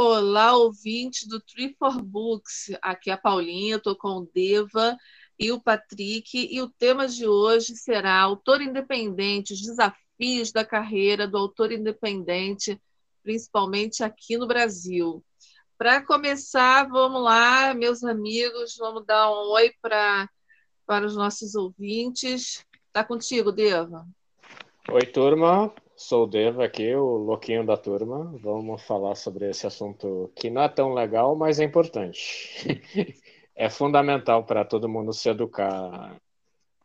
Olá, 0.00 0.56
ouvintes 0.56 1.26
do 1.26 1.40
Tree 1.40 1.74
for 1.76 2.00
Books. 2.00 2.70
Aqui 2.80 3.10
é 3.10 3.14
a 3.14 3.18
Paulinha, 3.18 3.78
estou 3.78 3.96
com 3.96 4.18
o 4.18 4.30
Deva 4.32 4.96
e 5.36 5.50
o 5.50 5.60
Patrick, 5.60 6.46
e 6.48 6.62
o 6.62 6.70
tema 6.70 7.08
de 7.08 7.26
hoje 7.26 7.74
será 7.74 8.16
autor 8.20 8.62
independente, 8.62 9.54
os 9.54 9.60
desafios 9.60 10.52
da 10.52 10.64
carreira 10.64 11.26
do 11.26 11.36
autor 11.36 11.72
independente, 11.72 12.80
principalmente 13.24 14.04
aqui 14.04 14.38
no 14.38 14.46
Brasil. 14.46 15.20
Para 15.76 16.00
começar, 16.00 16.88
vamos 16.88 17.20
lá, 17.20 17.74
meus 17.74 18.04
amigos, 18.04 18.76
vamos 18.78 19.04
dar 19.04 19.28
um 19.32 19.50
oi 19.50 19.72
pra, 19.82 20.30
para 20.86 21.06
os 21.06 21.16
nossos 21.16 21.56
ouvintes. 21.56 22.64
Está 22.86 23.02
contigo, 23.02 23.50
Deva? 23.50 24.06
Oi, 24.92 25.06
turma. 25.06 25.74
Sou 26.00 26.22
o 26.22 26.26
Deva 26.28 26.64
aqui, 26.64 26.94
o 26.94 27.16
louquinho 27.16 27.66
da 27.66 27.76
turma. 27.76 28.32
Vamos 28.40 28.84
falar 28.84 29.16
sobre 29.16 29.50
esse 29.50 29.66
assunto 29.66 30.32
que 30.36 30.48
não 30.48 30.62
é 30.62 30.68
tão 30.68 30.94
legal, 30.94 31.34
mas 31.34 31.58
é 31.58 31.64
importante. 31.64 32.56
é 33.52 33.68
fundamental 33.68 34.46
para 34.46 34.64
todo 34.64 34.88
mundo 34.88 35.12
se 35.12 35.28
educar 35.28 36.16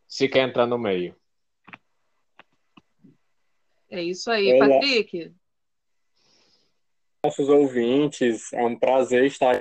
se 0.08 0.28
quer 0.28 0.50
entrar 0.50 0.66
no 0.66 0.80
meio. 0.80 1.16
É 3.88 4.02
isso 4.02 4.32
aí, 4.32 4.52
Olá. 4.52 4.68
Patrick. 4.80 5.32
Nossos 7.24 7.50
ouvintes, 7.50 8.52
é 8.52 8.66
um 8.66 8.76
prazer 8.76 9.26
estar 9.26 9.60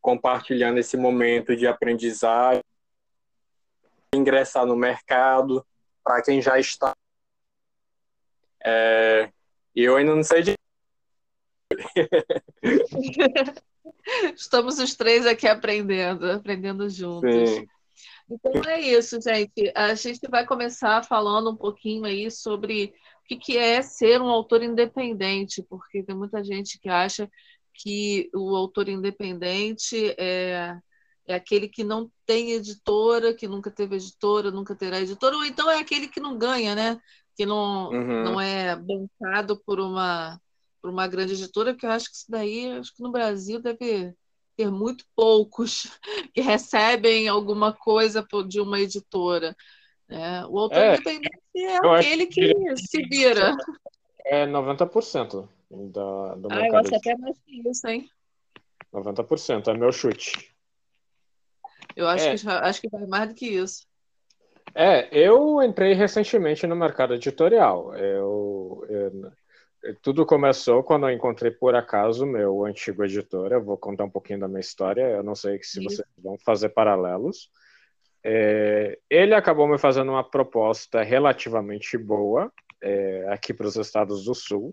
compartilhando 0.00 0.78
esse 0.78 0.96
momento 0.96 1.54
de 1.54 1.68
aprendizagem, 1.68 2.62
ingressar 4.12 4.66
no 4.66 4.74
mercado, 4.74 5.64
para 6.02 6.20
quem 6.20 6.42
já 6.42 6.58
está 6.58 6.92
é, 8.66 9.30
eu 9.74 9.96
ainda 9.96 10.14
não 10.14 10.24
sei 10.24 10.42
de. 10.42 10.54
Estamos 14.34 14.78
os 14.78 14.94
três 14.94 15.24
aqui 15.26 15.46
aprendendo, 15.46 16.30
aprendendo 16.30 16.88
juntos. 16.88 17.50
Sim. 17.50 17.66
Então 18.28 18.52
é 18.68 18.80
isso, 18.80 19.20
gente. 19.20 19.72
A 19.74 19.94
gente 19.94 20.28
vai 20.28 20.44
começar 20.44 21.04
falando 21.04 21.50
um 21.50 21.56
pouquinho 21.56 22.04
aí 22.04 22.30
sobre 22.30 22.92
o 23.30 23.38
que 23.38 23.56
é 23.56 23.82
ser 23.82 24.20
um 24.20 24.28
autor 24.28 24.62
independente, 24.62 25.62
porque 25.62 26.02
tem 26.02 26.16
muita 26.16 26.42
gente 26.42 26.78
que 26.80 26.88
acha 26.88 27.30
que 27.72 28.28
o 28.34 28.56
autor 28.56 28.88
independente 28.88 30.14
é, 30.18 30.76
é 31.26 31.34
aquele 31.34 31.68
que 31.68 31.84
não 31.84 32.10
tem 32.24 32.52
editora, 32.52 33.34
que 33.34 33.46
nunca 33.46 33.70
teve 33.70 33.96
editora, 33.96 34.50
nunca 34.50 34.74
terá 34.74 35.00
editora, 35.00 35.36
ou 35.36 35.44
então 35.44 35.70
é 35.70 35.78
aquele 35.78 36.08
que 36.08 36.20
não 36.20 36.36
ganha, 36.38 36.74
né? 36.74 37.00
Que 37.36 37.44
não, 37.44 37.90
uhum. 37.90 38.24
não 38.24 38.40
é 38.40 38.74
bancado 38.74 39.60
por 39.64 39.78
uma, 39.78 40.40
por 40.80 40.90
uma 40.90 41.06
grande 41.06 41.34
editora, 41.34 41.74
que 41.74 41.84
eu 41.84 41.90
acho 41.90 42.10
que 42.10 42.16
isso 42.16 42.30
daí, 42.30 42.70
acho 42.72 42.94
que 42.94 43.02
no 43.02 43.12
Brasil 43.12 43.60
deve 43.60 44.14
ter 44.56 44.70
muito 44.70 45.04
poucos 45.14 45.86
que 46.34 46.40
recebem 46.40 47.28
alguma 47.28 47.72
coisa 47.72 48.26
de 48.48 48.60
uma 48.60 48.80
editora. 48.80 49.54
É, 50.08 50.46
o 50.46 50.58
autor 50.58 50.78
é, 50.78 50.94
independente 50.94 51.40
é 51.56 51.76
aquele 51.76 52.26
que, 52.26 52.54
que 52.54 52.76
se 52.76 53.02
vira. 53.02 53.54
É 54.24 54.46
90% 54.46 55.48
da, 55.70 56.34
do 56.36 56.48
ah, 56.50 56.66
eu 56.66 56.76
acho 56.76 56.94
até 56.94 57.16
mais 57.16 57.36
que 57.40 57.68
isso, 57.68 57.86
hein? 57.86 58.08
90% 58.94 59.68
é 59.68 59.76
meu 59.76 59.92
chute. 59.92 60.54
Eu 61.94 62.06
acho, 62.08 62.24
é. 62.26 62.36
que, 62.36 62.48
acho 62.48 62.80
que 62.80 62.88
vai 62.88 63.06
mais 63.06 63.28
do 63.28 63.34
que 63.34 63.46
isso. 63.46 63.85
É, 64.78 65.08
eu 65.10 65.62
entrei 65.62 65.94
recentemente 65.94 66.66
no 66.66 66.76
mercado 66.76 67.14
editorial. 67.14 67.96
Eu, 67.96 68.84
eu, 68.90 69.32
tudo 70.02 70.26
começou 70.26 70.82
quando 70.82 71.08
eu 71.08 71.14
encontrei 71.14 71.50
por 71.50 71.74
acaso 71.74 72.26
meu 72.26 72.62
antigo 72.66 73.02
editor. 73.02 73.52
Eu 73.52 73.64
vou 73.64 73.78
contar 73.78 74.04
um 74.04 74.10
pouquinho 74.10 74.40
da 74.40 74.46
minha 74.46 74.60
história. 74.60 75.00
Eu 75.00 75.22
não 75.22 75.34
sei 75.34 75.58
se 75.62 75.82
Isso. 75.82 75.96
vocês 75.96 76.08
vão 76.18 76.36
fazer 76.44 76.68
paralelos. 76.68 77.48
É, 78.22 78.98
ele 79.08 79.34
acabou 79.34 79.66
me 79.66 79.78
fazendo 79.78 80.10
uma 80.10 80.22
proposta 80.22 81.02
relativamente 81.02 81.96
boa 81.96 82.52
é, 82.82 83.24
aqui 83.30 83.54
para 83.54 83.68
os 83.68 83.76
estados 83.76 84.26
do 84.26 84.34
Sul. 84.34 84.70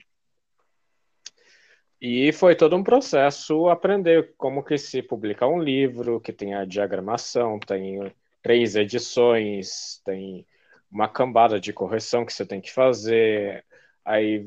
E 2.02 2.34
foi 2.34 2.58
todo 2.58 2.76
um 2.76 2.84
processo 2.84 3.70
aprender 3.70 4.34
como 4.36 4.66
que 4.66 4.78
se 4.78 5.02
publica 5.02 5.48
um 5.48 5.60
livro, 5.60 6.20
que 6.20 6.34
tem 6.34 6.56
a 6.56 6.66
diagramação, 6.66 7.58
tem 7.58 8.12
três 8.44 8.76
edições, 8.76 10.02
tem 10.06 10.46
uma 10.92 11.08
cambada 11.08 11.60
de 11.60 11.74
correção 11.74 12.26
que 12.26 12.34
você 12.34 12.46
tem 12.46 12.62
que 12.62 12.72
fazer. 12.72 13.66
Aí, 14.06 14.46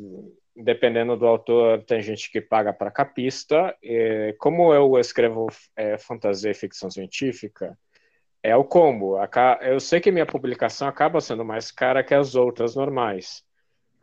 dependendo 0.54 1.16
do 1.16 1.26
autor, 1.26 1.82
tem 1.82 2.00
gente 2.00 2.30
que 2.30 2.40
paga 2.40 2.72
para 2.72 2.90
capista. 2.90 3.74
E, 3.82 4.36
como 4.38 4.72
eu 4.72 4.98
escrevo 4.98 5.48
é, 5.74 5.98
fantasia 5.98 6.50
e 6.50 6.54
ficção 6.54 6.90
científica, 6.90 7.76
é 8.42 8.54
o 8.54 8.62
combo. 8.62 9.16
Eu 9.60 9.80
sei 9.80 10.00
que 10.00 10.12
minha 10.12 10.26
publicação 10.26 10.86
acaba 10.86 11.20
sendo 11.20 11.44
mais 11.44 11.72
cara 11.72 12.04
que 12.04 12.14
as 12.14 12.36
outras 12.36 12.76
normais, 12.76 13.42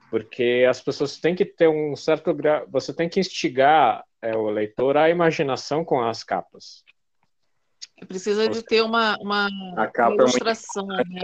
porque 0.10 0.66
as 0.68 0.82
pessoas 0.82 1.18
têm 1.18 1.36
que 1.36 1.46
ter 1.46 1.70
um 1.70 1.96
certo 1.96 2.34
grau. 2.34 2.66
Você 2.70 2.94
tem 2.94 3.08
que 3.08 3.20
instigar 3.20 4.04
é, 4.22 4.36
o 4.36 4.50
leitor 4.50 4.98
à 4.98 5.10
imaginação 5.10 5.86
com 5.86 6.02
as 6.02 6.24
capas. 6.24 6.84
Precisa 8.06 8.48
de 8.48 8.64
ter 8.64 8.82
uma, 8.82 9.18
uma, 9.20 9.48
uma 9.48 9.92
ilustração, 10.14 10.88
é 10.92 11.04
né? 11.04 11.22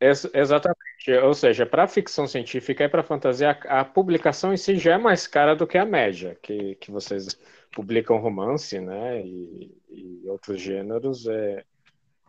Ex 0.00 0.28
exatamente. 0.34 1.12
Ou 1.22 1.32
seja, 1.32 1.64
para 1.64 1.86
ficção 1.86 2.26
científica 2.26 2.84
e 2.84 2.88
para 2.88 3.04
fantasia, 3.04 3.56
a, 3.66 3.80
a, 3.80 3.84
publicação 3.84 4.52
em 4.52 4.56
si 4.56 4.76
já 4.76 4.94
é 4.94 4.98
mais 4.98 5.26
cara 5.26 5.54
do 5.54 5.66
que 5.66 5.78
a 5.78 5.86
média, 5.86 6.36
que, 6.42 6.74
que 6.76 6.90
vocês 6.90 7.38
publicam 7.72 8.18
romance, 8.18 8.80
né? 8.80 9.24
E, 9.24 9.72
e 9.90 10.28
outros 10.28 10.60
gêneros. 10.60 11.26
É, 11.26 11.64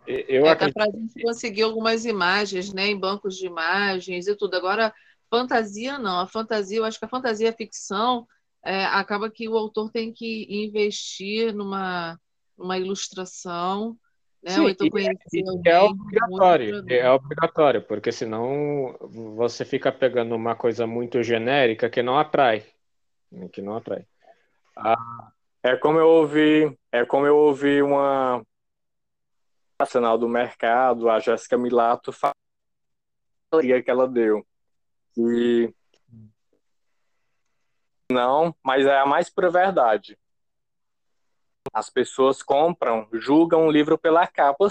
eu 0.05 0.45
é, 0.45 0.51
acredito... 0.51 0.75
para 0.75 0.85
a 0.85 0.91
gente 0.91 1.21
conseguir 1.21 1.63
algumas 1.63 2.05
imagens, 2.05 2.71
né? 2.73 2.87
Em 2.87 2.99
bancos 2.99 3.37
de 3.37 3.47
imagens 3.47 4.27
e 4.27 4.35
tudo. 4.35 4.55
Agora, 4.55 4.93
fantasia 5.29 5.97
não. 5.97 6.19
A 6.19 6.27
fantasia, 6.27 6.77
eu 6.77 6.85
acho 6.85 6.99
que 6.99 7.05
a 7.05 7.09
fantasia 7.09 7.49
a 7.49 7.53
ficção 7.53 8.27
é, 8.63 8.85
acaba 8.85 9.31
que 9.31 9.49
o 9.49 9.57
autor 9.57 9.91
tem 9.91 10.13
que 10.13 10.47
investir 10.49 11.53
numa 11.53 12.19
uma 12.57 12.77
ilustração, 12.77 13.97
né? 14.41 14.51
Sim, 14.51 14.61
Ou 14.61 14.69
então 14.69 14.89
conhecer 14.89 15.43
é 15.65 15.79
obrigatório, 15.79 16.85
é 16.89 17.09
obrigatório, 17.09 17.81
porque 17.81 18.11
senão 18.11 18.97
você 19.35 19.63
fica 19.63 19.91
pegando 19.91 20.35
uma 20.35 20.55
coisa 20.55 20.85
muito 20.85 21.23
genérica 21.23 21.89
que 21.89 22.03
não 22.03 22.17
atrai, 22.17 22.65
que 23.51 23.61
não 23.61 23.77
atrai. 23.77 24.05
Ah, 24.75 25.31
é 25.63 25.75
como 25.77 25.99
eu 25.99 26.07
ouvi, 26.07 26.77
é 26.91 27.05
como 27.05 27.25
eu 27.25 27.37
ouvi 27.37 27.81
uma 27.81 28.43
nacional 29.79 30.17
do 30.17 30.27
mercado, 30.27 31.09
a 31.09 31.19
Jéssica 31.19 31.57
Milato, 31.57 32.11
que 33.61 33.91
ela 33.91 34.07
deu. 34.07 34.45
E 35.17 35.73
não, 38.11 38.55
mas 38.63 38.85
é 38.85 38.97
a 38.97 39.05
mais 39.05 39.29
pura 39.29 39.49
verdade. 39.49 40.17
As 41.73 41.89
pessoas 41.89 42.43
compram, 42.43 43.07
julgam 43.13 43.65
o 43.65 43.71
livro 43.71 43.97
pela 43.97 44.27
capa. 44.27 44.67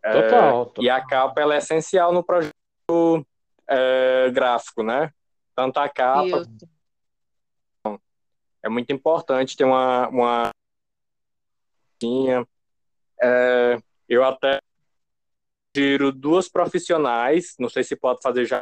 Total, 0.00 0.12
é, 0.12 0.64
total. 0.64 0.84
E 0.84 0.88
a 0.88 1.04
capa 1.04 1.40
ela 1.40 1.54
é 1.54 1.58
essencial 1.58 2.12
no 2.12 2.22
projeto 2.22 3.26
é, 3.66 4.30
gráfico, 4.30 4.84
né? 4.84 5.12
Tanto 5.54 5.78
a 5.78 5.88
capa. 5.88 6.24
Isso. 6.24 6.72
É 8.62 8.68
muito 8.68 8.92
importante 8.92 9.56
ter 9.56 9.64
uma. 9.64 10.08
uma... 10.08 10.50
É, 13.20 13.78
eu 14.08 14.24
até 14.24 14.60
giro 15.76 16.12
duas 16.12 16.48
profissionais, 16.48 17.54
não 17.58 17.68
sei 17.68 17.82
se 17.82 17.96
pode 17.96 18.20
fazer 18.22 18.44
já. 18.44 18.60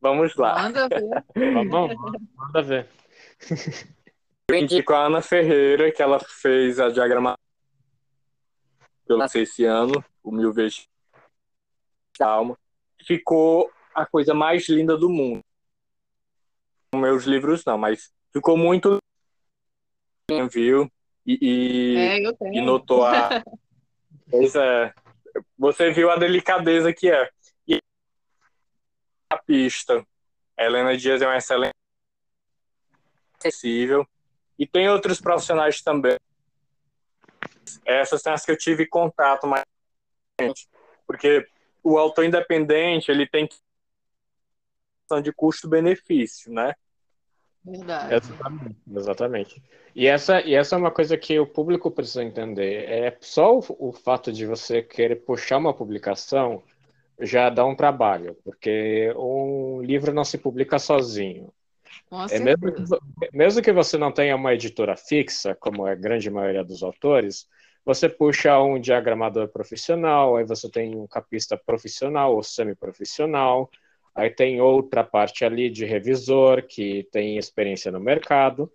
Vamos 0.00 0.34
lá. 0.36 0.62
Manda 0.62 0.88
ver. 0.88 1.24
Vamos, 1.68 1.96
manda 2.36 2.62
ver. 2.62 2.88
Eu 4.48 4.56
indico 4.56 4.92
a 4.92 5.06
Ana 5.06 5.22
Ferreira, 5.22 5.90
que 5.90 6.02
ela 6.02 6.18
fez 6.20 6.78
a 6.78 6.88
diagramação 6.88 7.38
pelo 9.06 9.24
esse 9.24 9.64
ano, 9.64 10.04
o 10.22 10.30
Mil 10.30 10.52
Vezes 10.52 10.88
Calma. 12.14 12.58
Ficou 13.04 13.70
a 13.94 14.06
coisa 14.06 14.34
mais 14.34 14.68
linda 14.68 14.96
do 14.96 15.08
mundo. 15.08 15.42
Meus 16.94 17.24
livros 17.24 17.64
não, 17.64 17.78
mas 17.78 18.12
ficou 18.32 18.56
muito 18.56 18.98
viu? 20.50 20.90
E, 21.26 21.38
e, 21.40 21.96
é, 21.96 22.18
e 22.52 22.60
notou 22.60 23.04
a. 23.04 23.42
pois 24.30 24.54
é. 24.54 24.92
Você 25.58 25.90
viu 25.90 26.10
a 26.10 26.16
delicadeza 26.16 26.92
que 26.92 27.10
é. 27.10 27.30
E 27.66 27.80
a 29.30 29.38
pista. 29.38 30.04
A 30.56 30.64
Helena 30.64 30.96
Dias 30.96 31.22
é 31.22 31.26
uma 31.26 31.36
excelente 31.36 31.74
acessível. 33.38 34.06
E 34.62 34.66
tem 34.68 34.88
outros 34.88 35.20
profissionais 35.20 35.82
também. 35.82 36.16
Essas 37.84 38.22
são 38.22 38.32
as 38.32 38.44
que 38.44 38.52
eu 38.52 38.56
tive 38.56 38.86
contato 38.86 39.44
mais 39.44 39.64
porque 41.04 41.44
o 41.82 41.98
autor 41.98 42.24
independente 42.24 43.10
ele 43.10 43.26
tem 43.26 43.48
de 45.20 45.32
custo-benefício, 45.32 46.52
né? 46.52 46.74
Verdade. 47.64 48.14
Exatamente, 48.14 48.76
exatamente. 48.96 49.62
E 49.96 50.06
essa, 50.06 50.40
e 50.40 50.54
essa 50.54 50.76
é 50.76 50.78
uma 50.78 50.92
coisa 50.92 51.18
que 51.18 51.36
o 51.40 51.46
público 51.46 51.90
precisa 51.90 52.22
entender. 52.22 52.88
É 52.88 53.18
só 53.20 53.58
o, 53.58 53.64
o 53.80 53.92
fato 53.92 54.32
de 54.32 54.46
você 54.46 54.80
querer 54.80 55.16
puxar 55.16 55.58
uma 55.58 55.74
publicação 55.74 56.62
já 57.20 57.50
dá 57.50 57.64
um 57.66 57.74
trabalho, 57.74 58.36
porque 58.44 59.12
um 59.16 59.82
livro 59.82 60.14
não 60.14 60.24
se 60.24 60.38
publica 60.38 60.78
sozinho. 60.78 61.52
É 62.30 62.38
mesmo, 62.38 62.72
que, 62.72 62.82
mesmo 63.32 63.62
que 63.62 63.72
você 63.72 63.98
não 63.98 64.12
tenha 64.12 64.36
uma 64.36 64.54
editora 64.54 64.96
fixa, 64.96 65.54
como 65.54 65.86
é 65.86 65.92
a 65.92 65.96
grande 65.96 66.30
maioria 66.30 66.64
dos 66.64 66.82
autores, 66.82 67.46
você 67.84 68.08
puxa 68.08 68.60
um 68.60 68.78
diagramador 68.78 69.48
profissional, 69.48 70.36
aí 70.36 70.44
você 70.44 70.70
tem 70.70 70.94
um 70.94 71.06
capista 71.06 71.56
profissional 71.56 72.34
ou 72.34 72.42
semi-profissional, 72.42 73.68
aí 74.14 74.30
tem 74.30 74.60
outra 74.60 75.02
parte 75.02 75.44
ali 75.44 75.68
de 75.68 75.84
revisor 75.84 76.62
que 76.66 77.08
tem 77.10 77.38
experiência 77.38 77.90
no 77.90 77.98
mercado. 77.98 78.70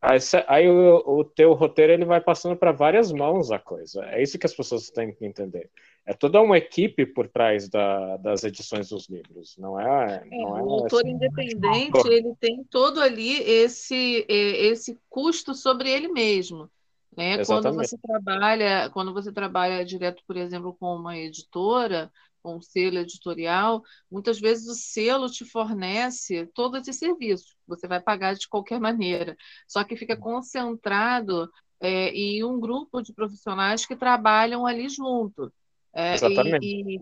Aí, 0.00 0.18
aí 0.46 0.68
o, 0.68 1.02
o 1.06 1.24
teu 1.24 1.52
roteiro 1.52 1.92
ele 1.92 2.04
vai 2.04 2.20
passando 2.20 2.56
para 2.56 2.72
várias 2.72 3.12
mãos 3.12 3.50
a 3.50 3.58
coisa. 3.58 4.04
É 4.06 4.22
isso 4.22 4.38
que 4.38 4.46
as 4.46 4.54
pessoas 4.54 4.90
têm 4.90 5.12
que 5.12 5.26
entender. 5.26 5.70
É 6.06 6.14
toda 6.14 6.40
uma 6.40 6.56
equipe 6.56 7.04
por 7.04 7.28
trás 7.28 7.68
da, 7.68 8.16
das 8.18 8.44
edições 8.44 8.90
dos 8.90 9.08
livros, 9.08 9.56
não 9.58 9.78
é? 9.78 10.24
é 10.30 10.38
não 10.38 10.56
é 10.56 10.62
o 10.62 10.70
autor 10.70 11.02
assim, 11.02 11.10
independente 11.10 12.08
ele 12.08 12.32
tem 12.40 12.62
todo 12.70 13.00
ali 13.00 13.42
esse 13.42 14.24
esse 14.28 14.96
custo 15.10 15.52
sobre 15.52 15.90
ele 15.90 16.06
mesmo. 16.06 16.70
Né? 17.16 17.44
Quando 17.44 17.72
você 17.72 17.96
trabalha, 17.98 18.88
quando 18.90 19.12
você 19.12 19.32
trabalha 19.32 19.84
direto, 19.84 20.22
por 20.26 20.36
exemplo, 20.36 20.76
com 20.78 20.94
uma 20.94 21.16
editora, 21.16 22.12
com 22.40 22.58
um 22.58 22.60
selo 22.60 22.98
editorial, 22.98 23.82
muitas 24.08 24.38
vezes 24.38 24.68
o 24.68 24.74
selo 24.74 25.28
te 25.28 25.44
fornece 25.44 26.46
todo 26.54 26.76
esse 26.76 26.92
serviço. 26.92 27.56
Você 27.66 27.88
vai 27.88 28.00
pagar 28.00 28.34
de 28.34 28.48
qualquer 28.48 28.78
maneira, 28.78 29.36
só 29.66 29.82
que 29.82 29.96
fica 29.96 30.16
concentrado 30.16 31.50
é, 31.80 32.10
em 32.10 32.44
um 32.44 32.60
grupo 32.60 33.02
de 33.02 33.12
profissionais 33.12 33.84
que 33.84 33.96
trabalham 33.96 34.64
ali 34.64 34.88
junto. 34.88 35.52
É, 35.96 36.14
Exatamente. 36.14 36.66
E, 36.66 36.96
e, 36.96 37.00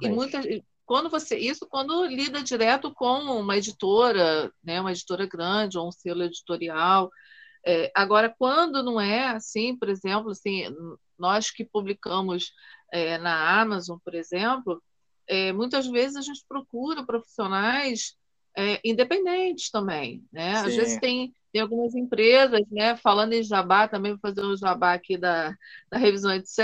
e 0.00 0.08
muitas, 0.08 0.46
quando 0.86 1.10
você 1.10 1.36
isso 1.36 1.66
quando 1.68 2.06
lida 2.06 2.42
direto 2.42 2.92
com 2.92 3.18
uma 3.20 3.56
editora, 3.56 4.50
né, 4.64 4.80
uma 4.80 4.92
editora 4.92 5.26
grande 5.26 5.76
ou 5.76 5.88
um 5.88 5.92
selo 5.92 6.22
editorial, 6.22 7.10
é, 7.64 7.92
agora, 7.94 8.34
quando 8.36 8.82
não 8.82 9.00
é 9.00 9.28
assim, 9.28 9.76
por 9.76 9.88
exemplo, 9.88 10.30
assim, 10.30 10.64
nós 11.18 11.50
que 11.50 11.64
publicamos 11.64 12.52
é, 12.92 13.18
na 13.18 13.60
Amazon, 13.60 13.98
por 14.02 14.14
exemplo, 14.14 14.82
é, 15.26 15.52
muitas 15.52 15.86
vezes 15.86 16.16
a 16.16 16.22
gente 16.22 16.44
procura 16.48 17.04
profissionais 17.04 18.16
é, 18.56 18.80
independentes 18.84 19.70
também. 19.70 20.24
Né? 20.32 20.54
Às 20.54 20.74
vezes 20.74 20.98
tem, 20.98 21.32
tem 21.52 21.60
algumas 21.60 21.94
empresas, 21.94 22.62
né, 22.70 22.96
falando 22.96 23.34
em 23.34 23.42
jabá, 23.42 23.86
também 23.86 24.12
vou 24.12 24.20
fazer 24.20 24.44
um 24.44 24.56
jabá 24.56 24.94
aqui 24.94 25.16
da, 25.16 25.54
da 25.90 25.98
revisão, 25.98 26.32
etc. 26.32 26.58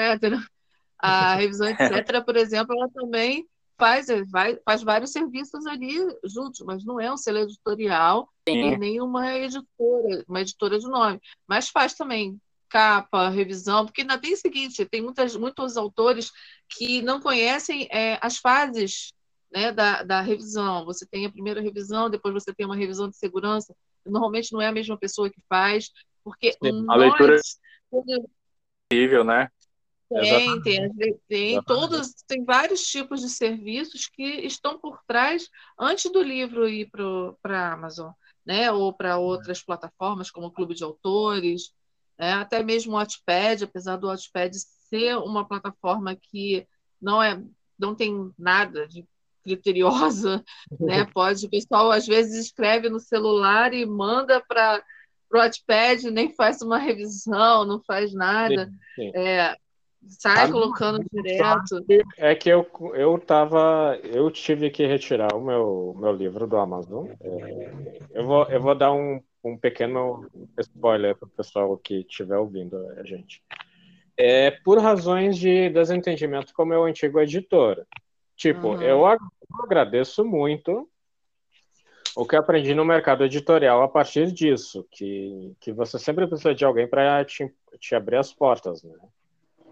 A 0.98 1.34
revisão, 1.34 1.68
etc., 1.68 2.24
por 2.24 2.36
exemplo, 2.36 2.74
ela 2.74 2.88
também 2.88 3.46
faz, 3.78 4.06
vai, 4.30 4.58
faz 4.64 4.82
vários 4.82 5.12
serviços 5.12 5.66
ali 5.66 5.94
juntos, 6.24 6.60
mas 6.64 6.84
não 6.84 7.00
é 7.00 7.12
um 7.12 7.16
selo 7.16 7.38
editorial 7.38 8.28
Sim. 8.48 8.72
e 8.72 8.78
nem 8.78 9.00
uma 9.00 9.34
editora, 9.36 10.24
uma 10.28 10.40
editora 10.40 10.78
de 10.78 10.88
nome. 10.88 11.20
Mas 11.46 11.68
faz 11.68 11.94
também 11.94 12.40
capa, 12.68 13.28
revisão, 13.28 13.84
porque 13.84 14.00
ainda 14.00 14.18
tem 14.18 14.32
o 14.32 14.36
seguinte, 14.36 14.84
tem 14.86 15.02
muitas, 15.02 15.36
muitos 15.36 15.76
autores 15.76 16.32
que 16.68 17.00
não 17.02 17.20
conhecem 17.20 17.88
é, 17.92 18.18
as 18.20 18.38
fases 18.38 19.12
né, 19.52 19.72
da, 19.72 20.02
da 20.02 20.20
revisão. 20.20 20.84
Você 20.84 21.06
tem 21.06 21.26
a 21.26 21.30
primeira 21.30 21.60
revisão, 21.60 22.10
depois 22.10 22.34
você 22.34 22.52
tem 22.52 22.66
uma 22.66 22.76
revisão 22.76 23.08
de 23.08 23.16
segurança. 23.16 23.74
Normalmente 24.04 24.52
não 24.52 24.60
é 24.60 24.66
a 24.66 24.72
mesma 24.72 24.96
pessoa 24.98 25.30
que 25.30 25.40
faz, 25.48 25.90
porque 26.24 26.52
Sim, 26.52 26.82
nós, 26.82 26.88
a 26.88 26.96
leitura 26.96 27.36
é 27.36 29.24
né? 29.24 29.48
Tem, 30.08 30.62
tem, 30.62 31.20
tem 31.28 31.62
todos, 31.62 32.14
tem 32.28 32.44
vários 32.44 32.82
tipos 32.82 33.20
de 33.20 33.28
serviços 33.28 34.06
que 34.06 34.22
estão 34.46 34.78
por 34.78 35.00
trás 35.06 35.48
antes 35.78 36.10
do 36.12 36.22
livro 36.22 36.68
ir 36.68 36.88
para 37.42 37.58
a 37.58 37.72
Amazon, 37.72 38.12
né? 38.44 38.70
Ou 38.70 38.92
para 38.92 39.18
outras 39.18 39.62
plataformas 39.62 40.30
como 40.30 40.46
o 40.46 40.52
Clube 40.52 40.74
de 40.74 40.84
Autores, 40.84 41.72
né? 42.16 42.34
até 42.34 42.62
mesmo 42.62 42.92
o 42.92 42.96
Wattpad, 42.96 43.64
apesar 43.64 43.96
do 43.96 44.06
Wattpad 44.06 44.56
ser 44.88 45.16
uma 45.18 45.46
plataforma 45.46 46.14
que 46.14 46.66
não 47.02 47.20
é, 47.20 47.42
não 47.76 47.94
tem 47.94 48.32
nada 48.38 48.86
de 48.86 49.04
criteriosa, 49.42 50.44
né? 50.80 51.04
Pode, 51.12 51.46
o 51.46 51.50
pessoal 51.50 51.90
às 51.90 52.06
vezes 52.06 52.46
escreve 52.46 52.88
no 52.88 53.00
celular 53.00 53.74
e 53.74 53.84
manda 53.84 54.40
para 54.40 54.84
o 55.32 55.36
Wattpad, 55.36 56.12
nem 56.12 56.32
faz 56.32 56.62
uma 56.62 56.78
revisão, 56.78 57.64
não 57.64 57.82
faz 57.82 58.14
nada. 58.14 58.66
Sim, 58.94 59.10
sim. 59.12 59.12
É, 59.18 59.56
Sai 60.08 60.50
colocando 60.50 61.04
direto. 61.12 61.84
É 62.16 62.34
que 62.34 62.48
eu, 62.48 62.66
eu 62.94 63.18
tava. 63.18 63.98
Eu 64.02 64.30
tive 64.30 64.70
que 64.70 64.86
retirar 64.86 65.34
o 65.34 65.44
meu, 65.44 65.94
meu 65.98 66.12
livro 66.12 66.46
do 66.46 66.56
Amazon. 66.56 67.08
É, 67.20 67.72
eu, 68.14 68.26
vou, 68.26 68.44
eu 68.44 68.60
vou 68.60 68.74
dar 68.74 68.92
um, 68.92 69.20
um 69.44 69.56
pequeno 69.56 70.28
spoiler 70.58 71.16
para 71.16 71.26
o 71.26 71.30
pessoal 71.30 71.76
que 71.76 72.00
estiver 72.00 72.36
ouvindo 72.36 72.76
a 72.98 73.04
gente. 73.04 73.42
É 74.16 74.50
por 74.50 74.78
razões 74.78 75.36
de 75.36 75.68
desentendimento 75.70 76.54
com 76.54 76.62
o 76.62 76.66
meu 76.66 76.84
antigo 76.84 77.20
editor. 77.20 77.86
Tipo, 78.34 78.68
uhum. 78.68 78.82
eu 78.82 79.02
agradeço 79.64 80.24
muito 80.24 80.88
o 82.16 82.26
que 82.26 82.34
aprendi 82.34 82.74
no 82.74 82.84
mercado 82.84 83.24
editorial 83.24 83.82
a 83.82 83.88
partir 83.88 84.32
disso, 84.32 84.86
que, 84.90 85.54
que 85.60 85.70
você 85.70 85.98
sempre 85.98 86.26
precisa 86.26 86.54
de 86.54 86.64
alguém 86.64 86.88
para 86.88 87.22
te, 87.24 87.54
te 87.78 87.94
abrir 87.94 88.16
as 88.16 88.32
portas, 88.32 88.82
né? 88.82 88.94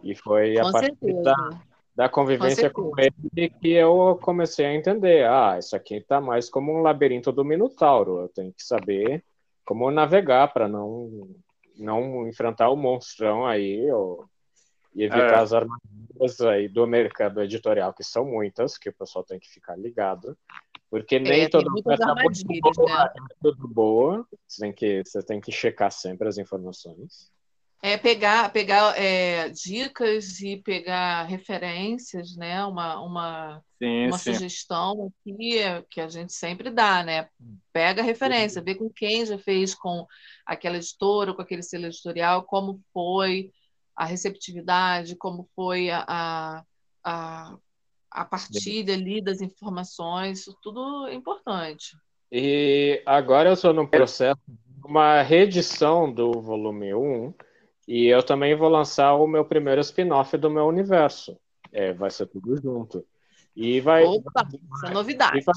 E 0.05 0.15
foi 0.15 0.55
com 0.55 0.69
a 0.69 0.73
partir 0.73 1.23
da, 1.23 1.51
da 1.97 2.09
convivência 2.11 2.69
com, 2.69 2.91
com, 2.91 3.01
ele 3.01 3.49
que 3.49 3.71
eu 3.71 4.19
comecei 4.21 4.67
a 4.67 4.75
entender. 4.75 5.27
Ah, 5.27 5.56
isso 5.59 5.75
aqui 5.75 5.97
está 5.97 6.21
mais 6.21 6.51
como 6.51 6.73
um 6.73 6.83
labirinto 6.83 7.33
do 7.33 7.45
Minotauro. 7.45 8.21
Eu 8.21 8.29
tenho 8.29 8.53
que 8.53 8.62
saber 8.62 9.25
como 9.65 9.91
navegar 9.91 10.53
para 10.53 10.69
não, 10.69 11.27
não 11.77 12.29
enfrentar 12.29 12.69
o 12.69 12.77
monstrão 12.77 13.47
aí 13.47 13.91
ou, 13.91 14.29
e 14.95 15.05
evitar 15.05 15.39
é. 15.39 15.43
as 15.43 15.53
armadilhas 15.55 16.41
aí 16.43 16.69
do 16.69 16.87
mercado 16.87 17.41
editorial, 17.43 17.95
que 17.95 18.05
são 18.05 18.27
muitas, 18.27 18.77
que 18.77 18.91
o 18.91 18.95
pessoal 18.95 19.25
tem 19.25 19.41
que 19.41 19.49
ficar 19.49 19.75
ligado. 19.75 20.37
Porque 20.91 21.19
nem 21.19 21.45
é, 21.45 21.49
toda 21.49 21.71
coisa 21.83 22.05
é 22.05 22.23
muito 22.23 22.45
boa, 22.61 23.05
né? 23.05 23.11
é 23.17 23.35
tudo 23.43 23.67
boa. 23.67 24.29
Você 24.47 24.61
tem, 24.61 24.73
que, 24.73 25.03
você 25.03 25.23
tem 25.23 25.41
que 25.41 25.51
checar 25.51 25.91
sempre 25.91 26.29
as 26.29 26.37
informações 26.37 27.33
é 27.86 27.98
pegar, 27.98 28.50
pegar 28.50 28.98
é, 28.98 29.50
dicas 29.50 30.41
e 30.41 30.56
pegar 30.56 31.24
referências, 31.24 32.34
né? 32.34 32.64
Uma, 32.64 32.98
uma, 33.03 33.62
sim, 33.79 34.06
uma 34.06 34.17
sim. 34.17 34.32
sugestão 34.32 35.12
aqui 35.12 35.58
que 35.91 36.00
a 36.00 36.08
gente 36.08 36.32
sempre 36.32 36.70
dá, 36.70 37.05
né? 37.05 37.29
Pega 37.74 38.00
a 38.00 38.05
referência, 38.05 38.62
vê 38.62 38.74
com 38.74 38.88
quem 38.88 39.26
já 39.26 39.38
fez 39.38 39.74
com 39.74 40.06
aquela 40.46 40.79
editora, 40.79 41.34
com 41.34 41.43
aquele 41.43 41.62
selo 41.62 41.84
editorial, 41.84 42.44
como 42.44 42.81
foi 42.91 43.50
a 43.94 44.06
receptividade, 44.06 45.14
como 45.14 45.46
foi 45.55 45.91
a, 45.91 46.64
a, 47.05 47.55
a 48.10 48.24
partilha 48.24 48.94
ali 48.94 49.20
das 49.20 49.43
informações, 49.43 50.41
isso 50.41 50.56
tudo 50.62 51.06
é 51.06 51.12
importante. 51.12 51.94
E 52.32 53.03
agora 53.05 53.50
eu 53.50 53.53
estou 53.53 53.74
no 53.74 53.86
processo 53.86 54.41
de 54.48 54.88
uma 54.88 55.20
reedição 55.20 56.10
do 56.10 56.41
volume 56.41 56.94
1, 56.94 57.34
e 57.86 58.06
eu 58.06 58.22
também 58.22 58.55
vou 58.55 58.69
lançar 58.69 59.14
o 59.14 59.26
meu 59.26 59.44
primeiro 59.44 59.81
spin-off 59.81 60.36
do 60.36 60.50
meu 60.50 60.67
universo. 60.67 61.38
É, 61.72 61.93
vai 61.93 62.10
ser 62.10 62.26
tudo 62.26 62.56
junto. 62.56 63.05
E 63.55 63.81
vai. 63.81 64.05
Opa, 64.05 64.48
essa 64.76 64.86
é 64.88 64.91
novidade. 64.91 65.38
E 65.38 65.43
vai, 65.43 65.55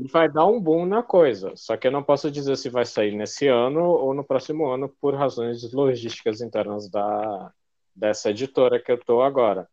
e 0.00 0.08
vai, 0.08 0.28
dar 0.28 0.46
um 0.46 0.60
boom 0.60 0.84
na 0.84 1.02
coisa. 1.02 1.52
Só 1.56 1.76
que 1.76 1.86
eu 1.86 1.90
não 1.92 2.02
posso 2.02 2.30
dizer 2.30 2.56
se 2.56 2.68
vai 2.68 2.84
sair 2.84 3.14
nesse 3.14 3.48
ano 3.48 3.82
ou 3.82 4.14
no 4.14 4.24
próximo 4.24 4.66
ano, 4.66 4.88
por 5.00 5.14
razões 5.14 5.72
logísticas 5.72 6.40
internas 6.40 6.88
da, 6.88 7.52
dessa 7.94 8.30
editora 8.30 8.80
que 8.80 8.90
eu 8.90 8.96
estou 8.96 9.22
agora. 9.22 9.68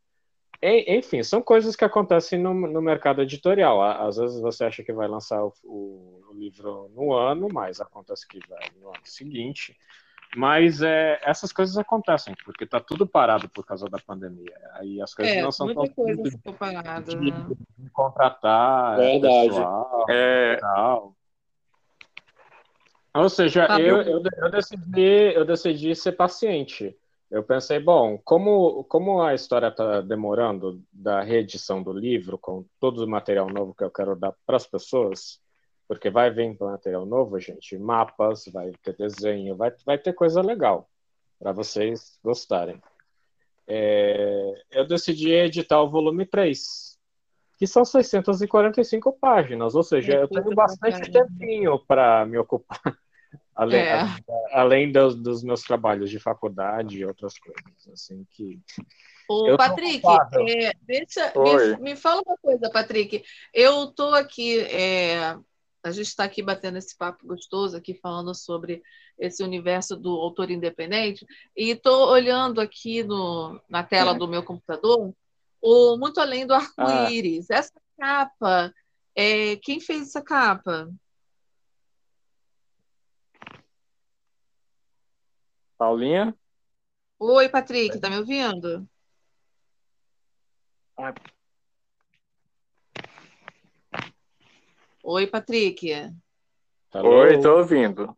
enfim, 0.61 1.23
são 1.23 1.41
coisas 1.41 1.75
que 1.75 1.85
acontecem 1.85 2.39
no, 2.39 2.53
no, 2.53 2.81
mercado 2.81 3.21
editorial. 3.21 3.81
Às 3.81 4.17
vezes 4.17 4.39
você 4.39 4.63
acha 4.65 4.83
que 4.83 4.93
vai 4.93 5.07
lançar 5.07 5.43
o, 5.43 5.53
o, 5.63 6.21
o 6.31 6.33
livro 6.33 6.89
no 6.95 7.13
ano, 7.13 7.47
mas 7.51 7.79
acontece 7.79 8.27
que 8.27 8.39
vai 8.47 8.69
no 8.79 8.89
ano 8.89 9.01
seguinte. 9.03 9.75
Mas 10.37 10.83
é, 10.83 11.19
essas 11.23 11.51
coisas 11.51 11.75
acontecem, 11.79 12.35
porque 12.45 12.63
está 12.63 12.79
tudo 12.79 13.07
parado 13.07 13.49
por 13.49 13.65
causa 13.65 13.89
da 13.89 13.97
pandemia. 13.97 14.55
Aí 14.73 15.01
as 15.01 15.11
coisas 15.11 15.35
é, 15.35 15.41
não 15.41 15.51
são 15.51 15.73
tão 15.73 15.87
coisa 15.87 16.29
ficou 16.29 16.53
parada, 16.53 17.01
de, 17.01 17.31
né? 17.31 17.47
de 17.75 17.89
contratar 17.89 18.97
Verdade. 18.97 19.47
pessoal 19.47 20.05
é... 20.07 20.57
tal. 20.57 21.15
Ou 23.15 23.29
seja, 23.29 23.65
tá 23.65 23.81
eu, 23.81 24.03
eu, 24.03 24.21
eu, 24.37 24.51
decidi, 24.51 25.33
eu 25.33 25.43
decidi 25.43 25.95
ser 25.95 26.11
paciente. 26.11 26.95
Eu 27.31 27.41
pensei, 27.41 27.79
bom, 27.79 28.19
como, 28.23 28.83
como 28.83 29.23
a 29.23 29.33
história 29.33 29.69
está 29.69 30.01
demorando 30.01 30.83
da 30.93 31.23
reedição 31.23 31.81
do 31.81 31.91
livro, 31.91 32.37
com 32.37 32.63
todo 32.79 33.03
o 33.03 33.09
material 33.09 33.49
novo 33.49 33.73
que 33.73 33.83
eu 33.83 33.89
quero 33.89 34.15
dar 34.15 34.35
para 34.45 34.57
as 34.57 34.67
pessoas, 34.67 35.39
Porque 35.87 36.09
vai 36.09 36.29
vir 36.29 36.57
material 36.59 37.05
novo, 37.05 37.39
gente, 37.39 37.77
mapas, 37.77 38.45
vai 38.51 38.71
ter 38.83 38.95
desenho, 38.95 39.55
vai, 39.55 39.73
vai 39.85 39.97
ter 39.97 40.13
coisa 40.13 40.41
legal 40.41 40.89
para 41.39 41.51
vocês 41.51 42.19
gostarem. 42.23 42.81
É, 43.67 44.53
eu 44.71 44.87
decidi 44.87 45.31
editar 45.31 45.81
o 45.81 45.89
volume 45.89 46.25
3, 46.25 46.97
que 47.57 47.67
são 47.67 47.83
645 47.83 49.13
páginas, 49.13 49.75
ou 49.75 49.83
seja, 49.83 50.13
é 50.13 50.23
eu 50.23 50.27
tenho 50.27 50.55
bastante 50.55 51.11
tempinho 51.11 51.77
para 51.85 52.25
me 52.25 52.37
ocupar, 52.37 52.79
além, 53.53 53.79
é. 53.81 53.99
além 54.53 54.91
dos, 54.91 55.15
dos, 55.15 55.43
meus 55.43 55.63
trabalhos 55.63 56.09
de 56.09 56.19
faculdade 56.19 56.99
e 56.99 57.05
outras 57.05 57.37
coisas, 57.37 57.89
assim 57.91 58.25
que... 58.31 58.59
Ô, 59.29 59.57
Patrick, 59.57 60.01
é, 60.07 60.71
deixa, 60.83 61.33
me, 61.35 61.77
me, 61.81 61.95
fala 61.97 62.21
uma 62.25 62.37
coisa, 62.37 62.69
Patrick. 62.71 63.25
Eu 63.53 63.83
estou 63.89 64.15
aqui 64.15 64.61
é, 64.61 65.35
a 65.83 65.91
gente 65.91 66.07
está 66.07 66.23
aqui 66.23 66.41
batendo 66.41 66.77
esse 66.77 66.97
papo 66.97 67.25
gostoso, 67.25 67.77
aqui 67.77 67.93
falando 67.93 68.33
sobre 68.33 68.81
esse 69.17 69.43
universo 69.43 69.95
do 69.95 70.09
autor 70.09 70.51
independente, 70.51 71.25
e 71.55 71.71
estou 71.71 72.09
olhando 72.09 72.59
aqui 72.59 73.03
no, 73.03 73.59
na 73.69 73.83
tela 73.83 74.13
do 74.13 74.27
meu 74.27 74.43
computador 74.43 75.13
o 75.61 75.97
Muito 75.97 76.19
Além 76.19 76.45
do 76.45 76.53
Arco-Íris. 76.53 77.49
Ah. 77.49 77.55
Essa 77.55 77.81
capa, 77.97 78.73
é, 79.15 79.55
quem 79.57 79.79
fez 79.79 80.03
essa 80.03 80.21
capa? 80.21 80.91
Paulinha? 85.77 86.35
Oi, 87.19 87.49
Patrick, 87.49 87.99
tá 87.99 88.09
me 88.09 88.17
ouvindo? 88.17 88.87
Ah, 90.97 91.13
Oi, 95.09 95.25
Patrick. 95.25 95.89
Alô? 96.91 97.21
Oi, 97.21 97.39
tô 97.39 97.59
ouvindo. 97.59 98.13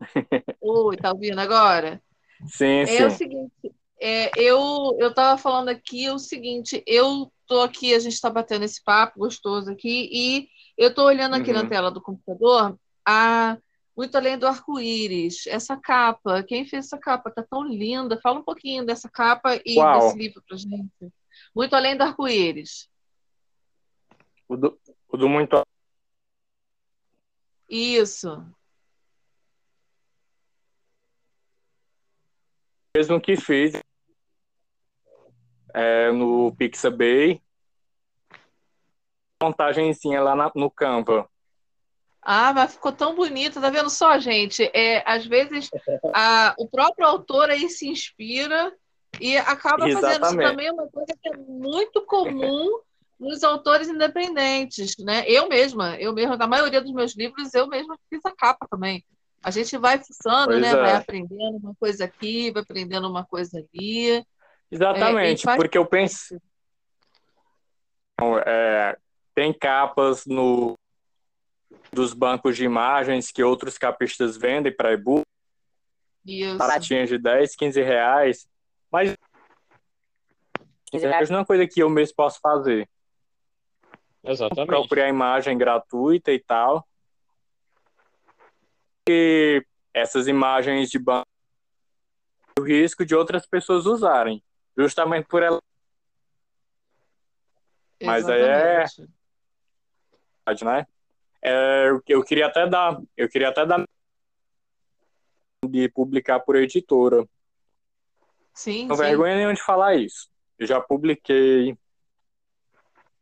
Oi, 0.60 0.96
tá 0.96 1.12
ouvindo 1.12 1.38
agora? 1.38 2.02
Sim, 2.48 2.80
é 2.80 2.86
sim. 2.86 2.96
É 2.96 3.06
o 3.06 3.10
seguinte, 3.12 3.74
é, 4.00 4.30
eu 4.36 4.96
eu 4.98 5.14
tava 5.14 5.40
falando 5.40 5.68
aqui 5.68 6.10
o 6.10 6.18
seguinte, 6.18 6.82
eu 6.84 7.32
tô 7.46 7.60
aqui, 7.60 7.94
a 7.94 8.00
gente 8.00 8.14
está 8.14 8.28
batendo 8.28 8.64
esse 8.64 8.82
papo 8.82 9.20
gostoso 9.20 9.70
aqui 9.70 10.10
e 10.12 10.48
eu 10.76 10.92
tô 10.92 11.04
olhando 11.04 11.36
aqui 11.36 11.52
uhum. 11.52 11.62
na 11.62 11.68
tela 11.68 11.92
do 11.92 12.02
computador 12.02 12.76
a 13.06 13.56
muito 13.96 14.16
além 14.16 14.36
do 14.36 14.48
arco-íris, 14.48 15.46
essa 15.46 15.76
capa, 15.76 16.42
quem 16.42 16.66
fez 16.66 16.86
essa 16.86 16.98
capa? 16.98 17.30
Tá 17.30 17.46
tão 17.48 17.62
linda. 17.62 18.18
Fala 18.20 18.40
um 18.40 18.44
pouquinho 18.44 18.84
dessa 18.84 19.08
capa 19.08 19.60
e 19.64 19.76
Qual? 19.76 20.00
desse 20.00 20.18
livro 20.18 20.42
pra 20.44 20.56
gente. 20.56 21.14
Muito 21.54 21.72
além 21.76 21.96
do 21.96 22.02
arco-íris. 22.02 22.90
O 24.48 24.56
do, 24.56 24.76
o 25.08 25.16
do 25.16 25.28
muito 25.28 25.54
isso. 27.70 28.44
Mesmo 32.96 33.20
que 33.20 33.36
fiz 33.36 33.80
é, 35.72 36.10
no 36.10 36.54
Pixabay, 36.56 37.40
montagenzinha 39.40 40.20
lá 40.20 40.34
na, 40.34 40.50
no 40.54 40.70
Canva. 40.70 41.28
Ah, 42.22 42.52
mas 42.52 42.74
ficou 42.74 42.92
tão 42.92 43.14
bonito, 43.14 43.60
tá 43.60 43.70
vendo 43.70 43.88
só, 43.88 44.18
gente? 44.18 44.70
É, 44.74 45.02
às 45.10 45.24
vezes 45.24 45.70
a, 46.12 46.54
o 46.58 46.68
próprio 46.68 47.06
autor 47.06 47.48
aí 47.48 47.68
se 47.70 47.88
inspira 47.88 48.76
e 49.18 49.36
acaba 49.38 49.88
Exatamente. 49.88 49.92
fazendo 49.92 50.26
isso 50.26 50.36
também 50.36 50.70
uma 50.70 50.88
coisa 50.88 51.14
que 51.20 51.28
é 51.28 51.36
muito 51.36 52.04
comum 52.04 52.80
nos 53.20 53.44
autores 53.44 53.88
independentes, 53.88 54.96
né? 54.98 55.24
Eu 55.28 55.46
mesma, 55.46 55.94
eu 55.96 56.14
mesma, 56.14 56.38
na 56.38 56.46
maioria 56.46 56.80
dos 56.80 56.92
meus 56.92 57.14
livros, 57.14 57.52
eu 57.52 57.68
mesma 57.68 57.96
fiz 58.08 58.24
a 58.24 58.34
capa 58.34 58.66
também. 58.68 59.04
A 59.42 59.50
gente 59.50 59.76
vai 59.76 60.02
fuçando, 60.02 60.58
né? 60.58 60.70
É. 60.70 60.76
Vai 60.76 60.94
aprendendo 60.94 61.58
uma 61.58 61.74
coisa 61.78 62.04
aqui, 62.06 62.50
vai 62.50 62.62
aprendendo 62.62 63.08
uma 63.08 63.24
coisa 63.24 63.58
ali. 63.58 64.24
Exatamente, 64.70 65.48
é, 65.48 65.56
porque 65.56 65.76
eu 65.76 65.84
penso. 65.84 66.40
É, 68.46 68.96
tem 69.34 69.52
capas 69.52 70.24
no 70.26 70.78
dos 71.92 72.14
bancos 72.14 72.56
de 72.56 72.64
imagens 72.64 73.30
que 73.32 73.42
outros 73.42 73.76
capistas 73.76 74.36
vendem 74.36 74.74
para 74.74 74.92
e-book. 74.92 75.24
Baratinhas 76.56 77.08
de 77.08 77.18
10, 77.18 77.56
15 77.56 77.82
reais. 77.82 78.46
Mas 78.90 79.16
15 80.90 81.06
reais 81.06 81.30
não 81.30 81.38
é 81.38 81.40
uma 81.40 81.46
coisa 81.46 81.66
que 81.66 81.82
eu 81.82 81.90
mesmo 81.90 82.14
posso 82.14 82.38
fazer. 82.40 82.88
Exatamente. 84.22 85.00
A 85.00 85.08
imagem 85.08 85.56
gratuita 85.56 86.32
e 86.32 86.38
tal. 86.38 86.86
E 89.08 89.64
essas 89.92 90.28
imagens 90.28 90.90
de 90.90 90.98
banco 90.98 91.26
o 92.58 92.62
risco 92.62 93.04
de 93.06 93.14
outras 93.14 93.46
pessoas 93.46 93.86
usarem, 93.86 94.42
justamente 94.76 95.26
por 95.26 95.42
ela. 95.42 95.60
Mas 98.02 98.28
aí 98.28 98.42
é 98.42 98.84
né? 100.64 100.86
É, 101.42 101.90
eu 102.08 102.22
queria 102.22 102.46
até 102.46 102.66
dar, 102.66 103.00
eu 103.16 103.28
queria 103.28 103.48
até 103.48 103.64
dar 103.64 103.84
de 105.66 105.88
publicar 105.90 106.40
por 106.40 106.56
editora. 106.56 107.26
Sim, 108.52 108.86
Não 108.88 108.96
sim. 108.96 109.02
vergonha 109.02 109.36
nenhuma 109.36 109.54
de 109.54 109.62
falar 109.62 109.94
isso. 109.94 110.28
Eu 110.58 110.66
já 110.66 110.80
publiquei 110.80 111.78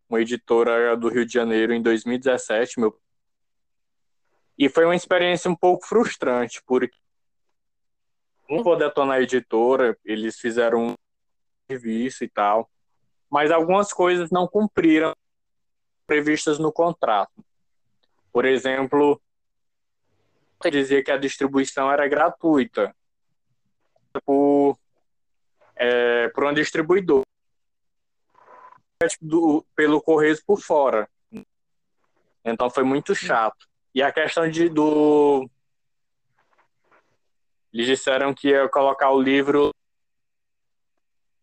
uma 0.08 0.20
editora 0.20 0.96
do 0.96 1.08
Rio 1.08 1.26
de 1.26 1.32
Janeiro 1.32 1.72
em 1.72 1.82
2017, 1.82 2.80
meu. 2.80 2.98
E 4.56 4.68
foi 4.68 4.84
uma 4.84 4.96
experiência 4.96 5.50
um 5.50 5.54
pouco 5.54 5.86
frustrante, 5.86 6.60
porque 6.66 6.96
não 8.48 8.62
vou 8.62 8.76
detonar 8.76 9.18
a 9.18 9.22
editora, 9.22 9.96
eles 10.04 10.38
fizeram 10.38 10.88
um 10.88 10.94
serviço 11.70 12.24
e 12.24 12.28
tal, 12.28 12.68
mas 13.30 13.50
algumas 13.50 13.92
coisas 13.92 14.30
não 14.30 14.48
cumpriram 14.48 15.14
previstas 16.06 16.58
no 16.58 16.72
contrato. 16.72 17.44
Por 18.32 18.46
exemplo, 18.46 19.20
dizia 20.70 21.04
que 21.04 21.10
a 21.10 21.18
distribuição 21.18 21.92
era 21.92 22.08
gratuita 22.08 22.94
por, 24.24 24.78
é, 25.76 26.28
por 26.28 26.44
um 26.44 26.54
distribuidor 26.54 27.27
do, 29.21 29.64
pelo 29.76 30.02
Correios 30.02 30.43
por 30.43 30.61
fora. 30.61 31.09
Então 32.45 32.69
foi 32.71 32.83
muito 32.83 33.14
chato. 33.14 33.69
E 33.95 34.02
a 34.02 34.12
questão 34.12 34.49
de 34.50 34.69
do 34.69 35.49
eles 37.73 37.87
disseram 37.87 38.35
que 38.35 38.49
ia 38.49 38.69
colocar 38.69 39.11
o 39.11 39.21
livro 39.21 39.73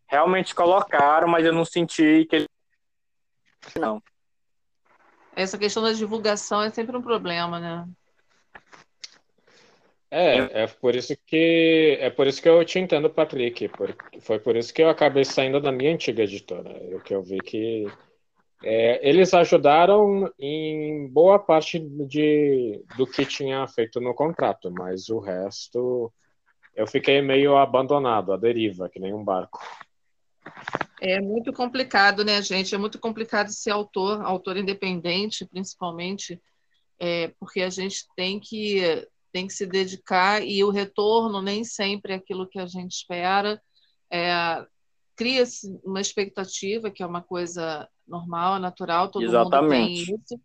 realmente 0.08 0.56
colocaram, 0.56 1.28
mas 1.28 1.46
eu 1.46 1.54
não 1.54 1.64
senti 1.64 2.26
que 2.26 2.36
ele 2.36 2.48
não. 3.80 4.02
Essa 5.36 5.58
questão 5.58 5.84
da 5.84 5.92
divulgação 5.92 6.62
é 6.62 6.70
sempre 6.70 6.96
um 6.96 7.02
problema, 7.02 7.60
né? 7.60 7.88
É, 10.12 10.64
é 10.64 10.68
por 10.68 10.96
isso 10.96 11.16
que 11.26 11.98
é 12.00 12.10
por 12.10 12.28
isso 12.28 12.42
que 12.42 12.48
eu 12.48 12.64
te 12.64 12.80
entendo, 12.80 13.10
Patrick. 13.10 13.68
Porque 13.70 14.22
foi 14.22 14.40
por 14.40 14.56
isso 14.56 14.74
que 14.74 14.82
eu 14.82 14.90
acabei 14.90 15.26
saindo 15.26 15.60
da 15.60 15.72
minha 15.72 15.94
antiga 15.94 16.24
editora. 16.24 16.72
O 16.96 17.02
que 17.02 17.14
eu 17.14 17.22
vi 17.22 17.40
que 17.40 17.86
é, 18.64 19.08
eles 19.08 19.34
ajudaram 19.34 20.32
em 20.40 21.08
boa 21.10 21.38
parte 21.38 21.80
de, 21.80 22.84
do 22.98 23.06
que 23.06 23.26
tinha 23.26 23.68
feito 23.68 24.00
no 24.00 24.14
contrato, 24.14 24.72
mas 24.72 25.10
o 25.10 25.20
resto 25.20 26.12
eu 26.76 26.86
fiquei 26.86 27.22
meio 27.22 27.56
abandonado, 27.56 28.34
à 28.34 28.38
deriva, 28.38 28.90
que 28.90 29.00
nem 29.00 29.14
um 29.14 29.24
barco. 29.24 29.60
É 31.02 31.22
muito 31.22 31.54
complicado, 31.54 32.24
né, 32.24 32.42
gente? 32.42 32.76
É 32.76 32.78
muito 32.78 33.00
complicado 33.00 33.50
ser 33.50 33.72
autor, 33.72 34.22
autor 34.22 34.58
independente, 34.58 35.46
principalmente, 35.46 36.42
é, 37.00 37.30
porque 37.40 37.62
a 37.62 37.70
gente 37.70 38.06
tem 38.16 38.40
que 38.40 39.08
tem 39.36 39.48
que 39.48 39.54
se 39.54 39.65
dedicar 39.65 40.42
e 40.42 40.63
o 40.63 40.70
retorno 40.70 41.42
nem 41.42 41.65
sempre 41.65 42.13
é 42.13 42.15
aquilo 42.15 42.48
que 42.48 42.58
a 42.58 42.65
gente 42.65 42.94
espera. 42.94 43.62
É, 44.10 44.65
Cria-se 45.13 45.77
uma 45.84 46.00
expectativa, 46.00 46.89
que 46.89 47.04
é 47.04 47.06
uma 47.06 47.22
coisa 47.22 47.86
normal, 48.08 48.60
natural, 48.60 49.12
todo 49.12 49.25
Exatamente. 49.25 50.06
mundo 50.06 50.08
tem 50.08 50.15
isso, 50.15 50.42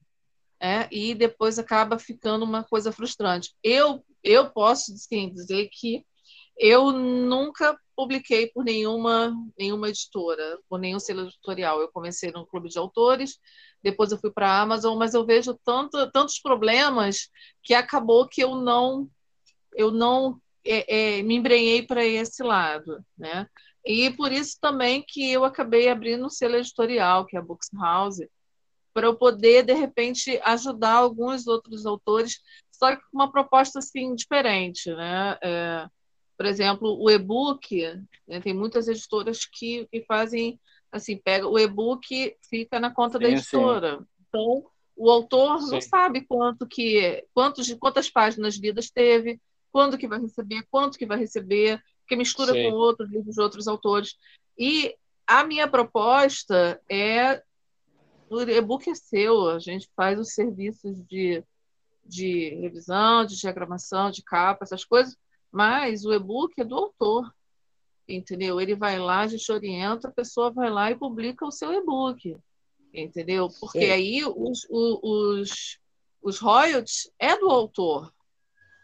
é, 0.60 0.88
e 0.90 1.14
depois 1.14 1.56
acaba 1.56 2.00
ficando 2.00 2.44
uma 2.44 2.64
coisa 2.64 2.90
frustrante. 2.90 3.54
Eu, 3.62 4.04
eu 4.24 4.50
posso 4.50 4.92
sim, 4.96 5.32
dizer 5.32 5.68
que 5.72 6.04
eu 6.56 6.92
nunca 6.92 7.78
publiquei 7.96 8.48
por 8.48 8.64
nenhuma, 8.64 9.34
nenhuma 9.58 9.88
editora, 9.88 10.58
por 10.68 10.78
nenhum 10.78 10.98
selo 10.98 11.22
editorial. 11.22 11.80
Eu 11.80 11.88
comecei 11.88 12.30
no 12.30 12.46
clube 12.46 12.68
de 12.68 12.78
autores, 12.78 13.38
depois 13.82 14.12
eu 14.12 14.18
fui 14.18 14.30
para 14.30 14.48
a 14.48 14.60
Amazon, 14.60 14.98
mas 14.98 15.14
eu 15.14 15.24
vejo 15.24 15.58
tanto, 15.64 16.10
tantos 16.10 16.38
problemas 16.40 17.28
que 17.62 17.74
acabou 17.74 18.28
que 18.28 18.42
eu 18.42 18.56
não 18.56 19.08
eu 19.74 19.90
não 19.90 20.40
é, 20.64 21.18
é, 21.18 21.22
me 21.22 21.36
embrenhei 21.36 21.82
para 21.86 22.04
esse 22.04 22.42
lado, 22.42 23.04
né? 23.16 23.46
E 23.84 24.10
por 24.10 24.30
isso 24.30 24.58
também 24.60 25.02
que 25.06 25.30
eu 25.30 25.44
acabei 25.44 25.88
abrindo 25.88 26.26
um 26.26 26.30
selo 26.30 26.56
editorial, 26.56 27.24
que 27.24 27.36
é 27.36 27.40
a 27.40 27.42
Books 27.42 27.70
House, 27.74 28.18
para 28.92 29.06
eu 29.06 29.16
poder, 29.16 29.62
de 29.62 29.72
repente, 29.72 30.38
ajudar 30.44 30.94
alguns 30.94 31.46
outros 31.46 31.86
autores, 31.86 32.40
só 32.70 32.94
que 32.94 33.02
com 33.10 33.18
uma 33.18 33.30
proposta 33.30 33.78
assim, 33.78 34.14
diferente. 34.14 34.92
Né? 34.92 35.38
É, 35.42 35.86
por 36.40 36.46
exemplo, 36.46 36.98
o 36.98 37.10
e-book, 37.10 37.84
né, 38.26 38.40
tem 38.40 38.54
muitas 38.54 38.88
editoras 38.88 39.44
que, 39.44 39.86
que 39.92 40.02
fazem 40.06 40.58
assim, 40.90 41.18
pega 41.18 41.46
o 41.46 41.58
e-book, 41.58 42.34
fica 42.48 42.80
na 42.80 42.90
conta 42.90 43.18
sim, 43.18 43.24
da 43.24 43.28
editora. 43.28 43.98
Sim. 43.98 44.06
Então, 44.26 44.64
o 44.96 45.10
autor 45.10 45.60
sim. 45.60 45.72
não 45.72 45.82
sabe 45.82 46.22
quanto 46.22 46.66
que, 46.66 47.26
quantos, 47.34 47.70
quantas 47.74 48.08
páginas 48.08 48.56
lidas 48.56 48.88
teve, 48.88 49.38
quando 49.70 49.98
que 49.98 50.08
vai 50.08 50.18
receber, 50.18 50.66
quanto 50.70 50.96
que 50.96 51.04
vai 51.04 51.18
receber, 51.18 51.78
que 52.08 52.16
mistura 52.16 52.54
com 52.54 52.72
outros 52.72 53.10
livros 53.10 53.34
de 53.34 53.42
outros 53.42 53.68
autores. 53.68 54.16
E 54.58 54.96
a 55.26 55.44
minha 55.44 55.68
proposta 55.68 56.80
é 56.88 57.42
o 58.30 58.40
e-book 58.40 58.88
é 58.88 58.94
seu, 58.94 59.50
a 59.50 59.58
gente 59.58 59.90
faz 59.94 60.18
os 60.18 60.32
serviços 60.32 61.04
de, 61.06 61.44
de 62.02 62.54
revisão, 62.62 63.26
de 63.26 63.38
diagramação, 63.38 64.10
de 64.10 64.22
capa, 64.22 64.64
essas 64.64 64.86
coisas, 64.86 65.14
mas 65.50 66.04
o 66.04 66.12
e-book 66.12 66.52
é 66.58 66.64
do 66.64 66.76
autor, 66.76 67.32
entendeu? 68.08 68.60
Ele 68.60 68.74
vai 68.74 68.98
lá, 68.98 69.20
a 69.20 69.26
gente 69.26 69.50
orienta, 69.50 70.08
a 70.08 70.12
pessoa 70.12 70.50
vai 70.50 70.70
lá 70.70 70.90
e 70.90 70.98
publica 70.98 71.46
o 71.46 71.50
seu 71.50 71.72
e-book, 71.72 72.36
entendeu? 72.92 73.48
Porque 73.60 73.80
Sim. 73.80 73.90
aí 73.90 74.24
os, 74.24 74.66
os, 74.70 75.78
os 76.22 76.38
royalties 76.38 77.10
é 77.18 77.36
do 77.38 77.48
autor, 77.48 78.12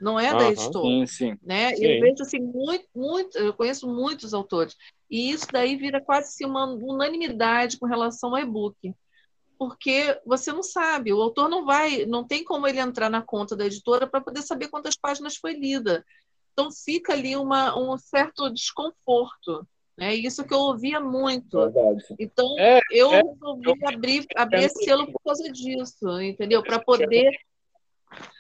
não 0.01 0.19
é 0.19 0.33
da 0.35 0.49
editora. 0.49 0.87
Sim, 0.87 1.07
sim. 1.07 1.39
Né? 1.43 1.75
Sim. 1.75 1.85
Eu 1.85 2.01
vejo 2.01 2.23
assim, 2.23 2.41
muito, 2.41 2.87
muito, 2.95 3.39
eu 3.39 3.55
conheço 3.55 3.89
muitos 3.89 4.35
autores, 4.35 4.77
e 5.11 5.31
isso 5.31 5.47
daí 5.53 5.77
vira 5.77 6.01
quase 6.01 6.29
assim, 6.29 6.45
uma 6.45 6.67
unanimidade 6.67 7.79
com 7.79 7.87
relação 7.87 8.31
ao 8.31 8.43
e-book. 8.43 8.95
Porque 9.59 10.21
você 10.27 10.53
não 10.53 10.63
sabe, 10.63 11.15
o 11.15 11.23
autor 11.23 11.49
não 11.49 11.65
vai, 11.65 12.05
não 12.05 12.27
tem 12.27 12.45
como 12.45 12.67
ele 12.67 12.79
entrar 12.79 13.09
na 13.09 13.23
conta 13.23 13.57
da 13.57 13.65
editora 13.65 14.07
para 14.07 14.21
poder 14.21 14.43
saber 14.43 14.69
quantas 14.69 14.97
páginas 14.97 15.37
foi 15.37 15.55
lida. 15.55 16.05
Então 16.59 16.71
fica 16.73 17.13
ali 17.13 17.37
uma, 17.37 17.79
um 17.79 17.99
certo 17.99 18.49
desconforto. 18.49 19.69
É 19.99 20.07
né? 20.07 20.15
isso 20.15 20.43
que 20.43 20.55
eu 20.55 20.59
ouvia 20.59 20.99
muito. 20.99 21.59
Verdade. 21.59 22.03
Então, 22.19 22.59
é, 22.59 22.81
eu 22.91 23.13
é, 23.13 23.23
resolvi 23.23 23.67
eu, 23.67 23.89
abrir, 23.89 24.27
abrir 24.35 24.65
esse 24.65 24.83
selo 24.83 25.07
por 25.13 25.21
causa 25.23 25.53
disso, 25.53 26.19
entendeu? 26.23 26.63
Para 26.63 26.79
poder 26.79 27.31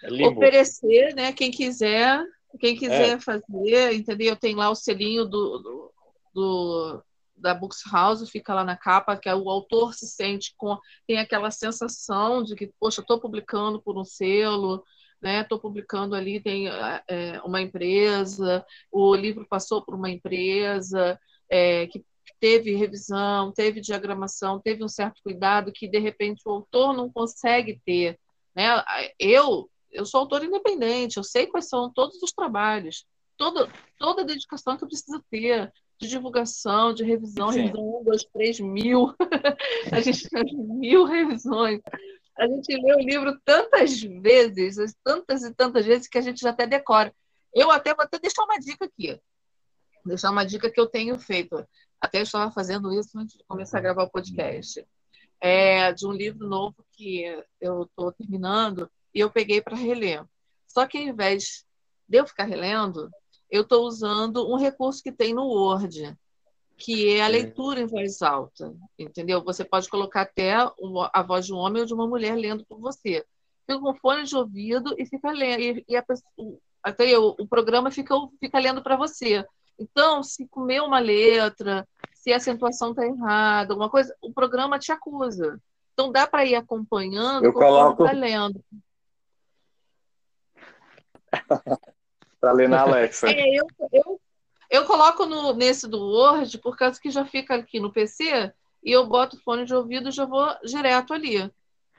é 0.02 0.26
oferecer, 0.26 1.14
né? 1.14 1.30
Quem 1.32 1.50
quiser, 1.50 2.24
quem 2.58 2.74
quiser 2.74 3.16
é. 3.16 3.20
fazer, 3.20 3.92
entendeu? 3.92 4.34
Tem 4.34 4.54
lá 4.54 4.70
o 4.70 4.74
selinho 4.74 5.26
do, 5.26 5.58
do, 5.58 5.92
do, 6.34 7.02
da 7.36 7.54
Books 7.54 7.82
House, 7.92 8.30
fica 8.30 8.54
lá 8.54 8.64
na 8.64 8.76
capa, 8.78 9.16
que 9.16 9.28
é 9.28 9.34
o 9.34 9.50
autor 9.50 9.92
se 9.92 10.06
sente 10.06 10.54
com. 10.56 10.78
tem 11.06 11.18
aquela 11.18 11.50
sensação 11.50 12.42
de 12.42 12.54
que, 12.54 12.72
poxa, 12.80 13.02
estou 13.02 13.20
publicando 13.20 13.80
por 13.82 13.98
um 13.98 14.04
selo, 14.04 14.82
né? 15.26 15.42
Estou 15.42 15.58
publicando 15.58 16.14
ali, 16.14 16.40
tem 16.40 16.68
é, 16.68 17.40
uma 17.44 17.60
empresa, 17.60 18.64
o 18.90 19.14
livro 19.14 19.46
passou 19.48 19.82
por 19.82 19.94
uma 19.94 20.10
empresa 20.10 21.18
é, 21.50 21.86
que 21.88 22.04
teve 22.40 22.74
revisão, 22.74 23.52
teve 23.52 23.80
diagramação, 23.80 24.60
teve 24.60 24.84
um 24.84 24.88
certo 24.88 25.20
cuidado 25.22 25.72
que 25.72 25.88
de 25.88 25.98
repente 25.98 26.42
o 26.46 26.50
autor 26.50 26.92
não 26.94 27.10
consegue 27.10 27.80
ter 27.84 28.18
né? 28.56 28.82
Eu, 29.18 29.68
eu 29.92 30.06
sou 30.06 30.20
autor 30.20 30.42
independente, 30.42 31.18
eu 31.18 31.22
sei 31.22 31.46
quais 31.46 31.68
são 31.68 31.92
todos 31.92 32.20
os 32.22 32.32
trabalhos, 32.32 33.04
toda, 33.36 33.70
toda 33.98 34.22
a 34.22 34.24
dedicação 34.24 34.78
que 34.78 34.84
eu 34.84 34.88
preciso 34.88 35.22
ter 35.30 35.70
de 36.00 36.08
divulgação, 36.08 36.94
de 36.94 37.04
revisão, 37.04 37.52
Sim. 37.52 37.60
revisão 37.60 38.00
1, 38.00 38.04
2, 38.04 38.24
3 38.32 38.60
mil. 38.60 39.14
a 39.92 40.00
gente 40.00 40.28
faz 40.28 40.50
mil 40.52 41.04
revisões. 41.04 41.80
A 42.38 42.46
gente 42.46 42.74
lê 42.76 42.94
o 42.94 43.00
livro 43.00 43.40
tantas 43.44 44.00
vezes, 44.00 44.94
tantas 45.02 45.42
e 45.42 45.54
tantas 45.54 45.86
vezes, 45.86 46.08
que 46.08 46.18
a 46.18 46.20
gente 46.20 46.40
já 46.40 46.50
até 46.50 46.66
decora. 46.66 47.14
Eu 47.54 47.70
até 47.70 47.94
vou 47.94 48.04
até 48.04 48.18
deixar 48.18 48.44
uma 48.44 48.58
dica 48.58 48.84
aqui. 48.84 49.18
Deixar 50.04 50.30
uma 50.30 50.44
dica 50.44 50.70
que 50.70 50.78
eu 50.78 50.86
tenho 50.86 51.18
feito. 51.18 51.66
Até 52.00 52.18
eu 52.18 52.22
estava 52.24 52.50
fazendo 52.50 52.92
isso 52.92 53.18
antes 53.18 53.36
de 53.36 53.44
começar 53.44 53.78
a 53.78 53.80
gravar 53.80 54.04
o 54.04 54.10
podcast 54.10 54.86
é, 55.40 55.92
de 55.92 56.06
um 56.06 56.12
livro 56.12 56.46
novo 56.46 56.84
que 56.92 57.24
eu 57.60 57.84
estou 57.84 58.12
terminando 58.12 58.90
e 59.14 59.20
eu 59.20 59.30
peguei 59.30 59.60
para 59.60 59.76
reler. 59.76 60.24
Só 60.66 60.86
que 60.86 60.98
ao 60.98 61.04
invés 61.04 61.64
de 62.08 62.18
eu 62.18 62.26
ficar 62.26 62.44
relendo, 62.44 63.10
eu 63.50 63.62
estou 63.62 63.86
usando 63.86 64.48
um 64.48 64.56
recurso 64.56 65.02
que 65.02 65.12
tem 65.12 65.34
no 65.34 65.46
Word, 65.46 66.16
que 66.76 67.14
é 67.14 67.22
a 67.22 67.28
leitura 67.28 67.80
em 67.80 67.86
voz 67.86 68.20
alta, 68.22 68.74
entendeu? 68.98 69.42
Você 69.42 69.64
pode 69.64 69.88
colocar 69.88 70.22
até 70.22 70.54
a 70.54 71.22
voz 71.22 71.46
de 71.46 71.52
um 71.52 71.56
homem 71.56 71.80
ou 71.80 71.86
de 71.86 71.94
uma 71.94 72.06
mulher 72.06 72.36
lendo 72.36 72.64
por 72.66 72.78
você. 72.78 73.24
Fica 73.66 73.80
com 73.80 73.94
fone 73.94 74.24
de 74.24 74.36
ouvido 74.36 74.94
e 74.98 75.06
fica 75.06 75.30
lendo. 75.30 75.60
E, 75.60 75.84
e 75.88 75.96
a 75.96 76.04
até 76.82 77.18
o, 77.18 77.34
o 77.38 77.48
programa 77.48 77.90
fica, 77.90 78.14
fica 78.38 78.58
lendo 78.58 78.82
para 78.82 78.96
você. 78.96 79.44
Então, 79.78 80.22
se 80.22 80.46
comer 80.46 80.80
uma 80.80 81.00
letra, 81.00 81.86
se 82.14 82.32
a 82.32 82.36
acentuação 82.36 82.90
está 82.90 83.04
errada, 83.04 83.72
alguma 83.72 83.90
coisa, 83.90 84.14
o 84.22 84.32
programa 84.32 84.78
te 84.78 84.92
acusa. 84.92 85.60
Então 85.92 86.12
dá 86.12 86.26
para 86.26 86.44
ir 86.44 86.54
acompanhando 86.54 87.44
eu 87.44 87.52
coloco 87.54 88.04
tá 88.04 88.12
lendo. 88.12 88.62
para 92.38 92.52
ler 92.52 92.68
na 92.68 92.82
Alexa. 92.82 93.28
É, 93.30 93.56
eu, 93.56 93.66
eu, 93.90 94.20
eu 94.70 94.84
coloco 94.84 95.26
no, 95.26 95.52
nesse 95.54 95.88
do 95.88 95.98
Word, 95.98 96.58
por 96.58 96.76
causa 96.76 97.00
que 97.00 97.10
já 97.10 97.24
fica 97.24 97.54
aqui 97.54 97.80
no 97.80 97.92
PC, 97.92 98.52
e 98.82 98.92
eu 98.92 99.06
boto 99.06 99.40
fone 99.42 99.64
de 99.64 99.74
ouvido 99.74 100.08
e 100.08 100.12
já 100.12 100.24
vou 100.24 100.46
direto 100.64 101.12
ali. 101.12 101.38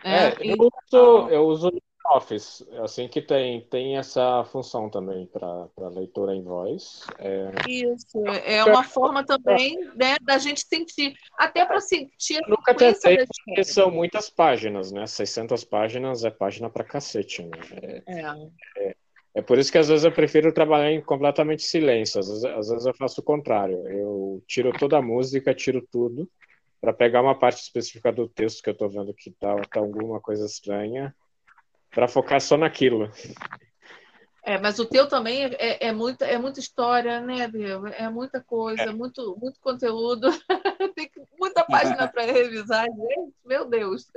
É, 0.03 0.27
é 0.27 0.35
eu, 0.41 0.57
uso, 0.59 1.29
eu 1.29 1.47
uso 1.47 1.71
Office, 2.09 2.65
assim 2.81 3.07
que 3.07 3.21
tem, 3.21 3.61
tem 3.61 3.97
essa 3.97 4.43
função 4.45 4.89
também 4.89 5.25
para 5.27 5.89
leitura 5.89 6.33
em 6.33 6.41
voz. 6.41 7.05
É... 7.19 7.51
Isso, 7.67 8.25
é 8.45 8.63
uma 8.63 8.83
forma 8.83 9.25
também 9.25 9.77
né, 9.95 10.15
da 10.21 10.37
gente 10.37 10.65
sentir, 10.65 11.15
até 11.37 11.65
para 11.65 11.81
sentir. 11.81 12.35
Eu 12.35 12.49
nunca 12.49 12.73
tentei, 12.73 13.25
porque 13.45 13.63
são 13.63 13.91
muitas 13.91 14.29
páginas, 14.29 14.91
né? 14.91 15.05
600 15.05 15.63
páginas 15.65 16.23
é 16.23 16.31
página 16.31 16.69
para 16.69 16.83
cacete. 16.83 17.43
Né? 17.43 18.01
É, 18.07 18.51
é. 18.77 18.95
É, 19.37 19.41
por 19.43 19.59
isso 19.59 19.71
que 19.71 19.77
às 19.77 19.87
vezes 19.87 20.03
eu 20.03 20.11
prefiro 20.11 20.51
trabalhar 20.51 20.91
em 20.91 20.99
completamente 20.99 21.61
silêncio, 21.61 22.19
às 22.19 22.27
vezes, 22.27 22.43
às 22.43 22.69
vezes 22.69 22.85
eu 22.87 22.93
faço 22.95 23.21
o 23.21 23.23
contrário. 23.23 23.87
Eu 23.87 24.43
tiro 24.47 24.71
toda 24.71 24.97
a 24.97 25.01
música, 25.01 25.53
tiro 25.53 25.79
tudo, 25.91 26.27
para 26.81 26.91
pegar 26.91 27.21
uma 27.21 27.37
parte 27.37 27.61
específica 27.61 28.11
do 28.11 28.27
texto 28.27 28.63
que 28.63 28.69
eu 28.69 28.73
estou 28.73 28.89
vendo 28.89 29.13
que 29.13 29.29
tá, 29.29 29.55
tá 29.71 29.79
alguma 29.79 30.19
coisa 30.19 30.43
estranha 30.43 31.15
para 31.91 32.07
focar 32.07 32.41
só 32.41 32.57
naquilo. 32.57 33.11
É, 34.41 34.57
mas 34.57 34.79
o 34.79 34.85
teu 34.85 35.07
também 35.07 35.43
é, 35.43 35.87
é, 35.87 35.91
muita, 35.91 36.25
é 36.25 36.39
muita 36.39 36.59
história, 36.59 37.21
né, 37.21 37.47
Bia? 37.47 37.79
É 37.95 38.09
muita 38.09 38.41
coisa, 38.41 38.81
é. 38.81 38.91
muito, 38.91 39.37
muito 39.39 39.59
conteúdo. 39.59 40.29
Tem 40.95 41.11
muita 41.39 41.63
página 41.63 42.07
para 42.07 42.23
revisar, 42.23 42.87
gente. 42.87 43.33
Meu 43.45 43.65
Deus. 43.65 44.09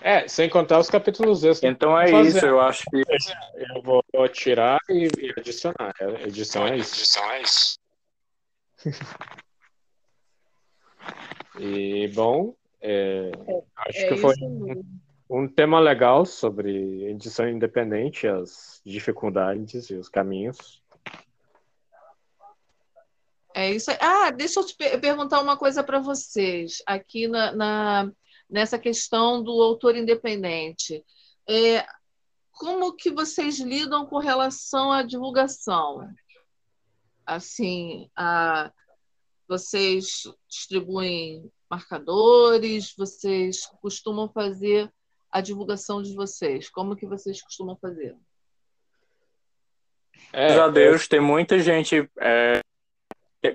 É, 0.00 0.28
sem 0.28 0.48
contar 0.48 0.78
os 0.78 0.88
capítulos 0.88 1.44
extras. 1.44 1.72
Então 1.72 1.98
é 1.98 2.08
fazer. 2.08 2.28
isso, 2.28 2.46
eu 2.46 2.60
acho 2.60 2.84
que. 2.90 3.02
Eu 3.74 3.82
vou 3.82 4.02
tirar 4.28 4.78
e, 4.88 5.08
adicionar. 5.36 5.92
A 6.00 6.22
edição 6.26 6.66
é 6.66 6.76
isso. 6.76 6.94
Edição 6.94 7.30
é 7.30 7.42
isso. 7.42 7.78
e, 11.58 12.08
bom, 12.14 12.54
é, 12.80 13.30
é 13.46 13.62
acho 13.76 13.98
é 13.98 14.08
que 14.08 14.16
foi. 14.16 14.34
Mesmo 14.36 15.02
um 15.32 15.48
tema 15.48 15.80
legal 15.80 16.26
sobre 16.26 17.04
edição 17.06 17.48
independente, 17.48 18.28
as 18.28 18.82
dificuldades 18.84 19.88
e 19.88 19.94
os 19.94 20.06
caminhos. 20.06 20.82
É 23.54 23.70
isso. 23.70 23.90
Ah, 23.98 24.30
deixa 24.30 24.60
eu 24.60 24.66
te 24.66 24.74
perguntar 24.74 25.40
uma 25.40 25.56
coisa 25.56 25.82
para 25.82 26.00
vocês 26.00 26.82
aqui 26.86 27.26
na, 27.28 27.52
na, 27.52 28.12
nessa 28.52 28.78
questão 28.78 29.42
do 29.42 29.62
autor 29.62 29.96
independente. 29.96 31.02
É, 31.48 31.86
como 32.52 32.94
que 32.94 33.10
vocês 33.10 33.58
lidam 33.58 34.04
com 34.04 34.18
relação 34.18 34.92
à 34.92 35.02
divulgação? 35.02 36.06
Assim, 37.24 38.10
a, 38.14 38.70
vocês 39.48 40.24
distribuem 40.46 41.50
marcadores, 41.70 42.94
vocês 42.96 43.66
costumam 43.80 44.28
fazer 44.28 44.92
a 45.30 45.40
divulgação 45.40 46.02
de 46.02 46.14
vocês? 46.14 46.68
Como 46.68 46.94
que 46.94 47.06
vocês 47.06 47.40
costumam 47.40 47.74
fazer? 47.80 48.14
É, 50.30 50.48
Graças 50.48 50.58
a 50.58 50.68
Deus, 50.68 51.08
tem 51.08 51.20
muita 51.20 51.58
gente, 51.58 52.06
é, 52.20 52.60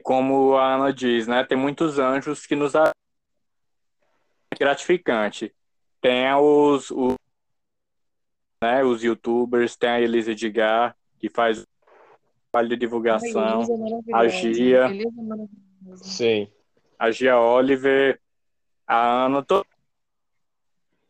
como 0.01 0.55
a 0.55 0.73
Ana 0.73 0.91
diz, 0.91 1.27
né? 1.27 1.43
Tem 1.43 1.57
muitos 1.57 1.99
anjos 1.99 2.47
que 2.47 2.55
nos 2.55 2.73
gratificante. 4.57 5.53
Tem 6.01 6.33
os, 6.33 6.91
os, 6.91 7.15
né, 8.61 8.83
os 8.83 9.03
youtubers, 9.03 9.75
tem 9.75 9.89
a 9.89 10.01
Elisa 10.01 10.31
Edgar, 10.31 10.95
que 11.19 11.29
faz 11.29 11.65
trabalho 12.51 12.69
de 12.69 12.77
divulgação, 12.77 13.61
a, 14.13 14.19
a 14.19 14.27
Gia, 14.27 14.89
Sim. 15.95 16.51
a 16.97 17.11
Gia 17.11 17.39
Oliver, 17.39 18.19
a 18.85 19.25
Ana, 19.25 19.43
to 19.43 19.65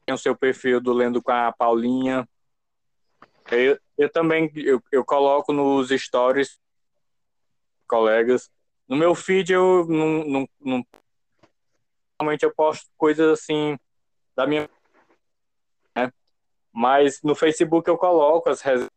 tem 0.05 0.15
o 0.15 0.17
seu 0.17 0.35
perfil 0.37 0.79
do 0.79 0.93
Lendo 0.93 1.21
com 1.21 1.31
a 1.31 1.51
Paulinha. 1.51 2.27
Eu, 3.51 3.77
eu 3.97 4.09
também 4.09 4.49
eu, 4.55 4.81
eu 4.89 5.03
coloco 5.03 5.51
nos 5.51 5.89
stories 5.89 6.57
colegas. 7.85 8.49
No 8.87 8.95
meu 8.95 9.13
feed 9.13 9.51
eu 9.51 9.85
não, 9.85 10.23
não, 10.23 10.49
não 10.61 10.87
normalmente 12.19 12.43
eu 12.43 12.53
posto 12.53 12.89
coisas 12.97 13.39
assim 13.39 13.77
da 14.35 14.45
minha 14.45 14.69
né? 15.95 16.11
mas 16.73 17.21
no 17.21 17.35
Facebook 17.35 17.89
eu 17.89 17.97
coloco 17.97 18.49
as 18.49 18.61
res... 18.61 18.87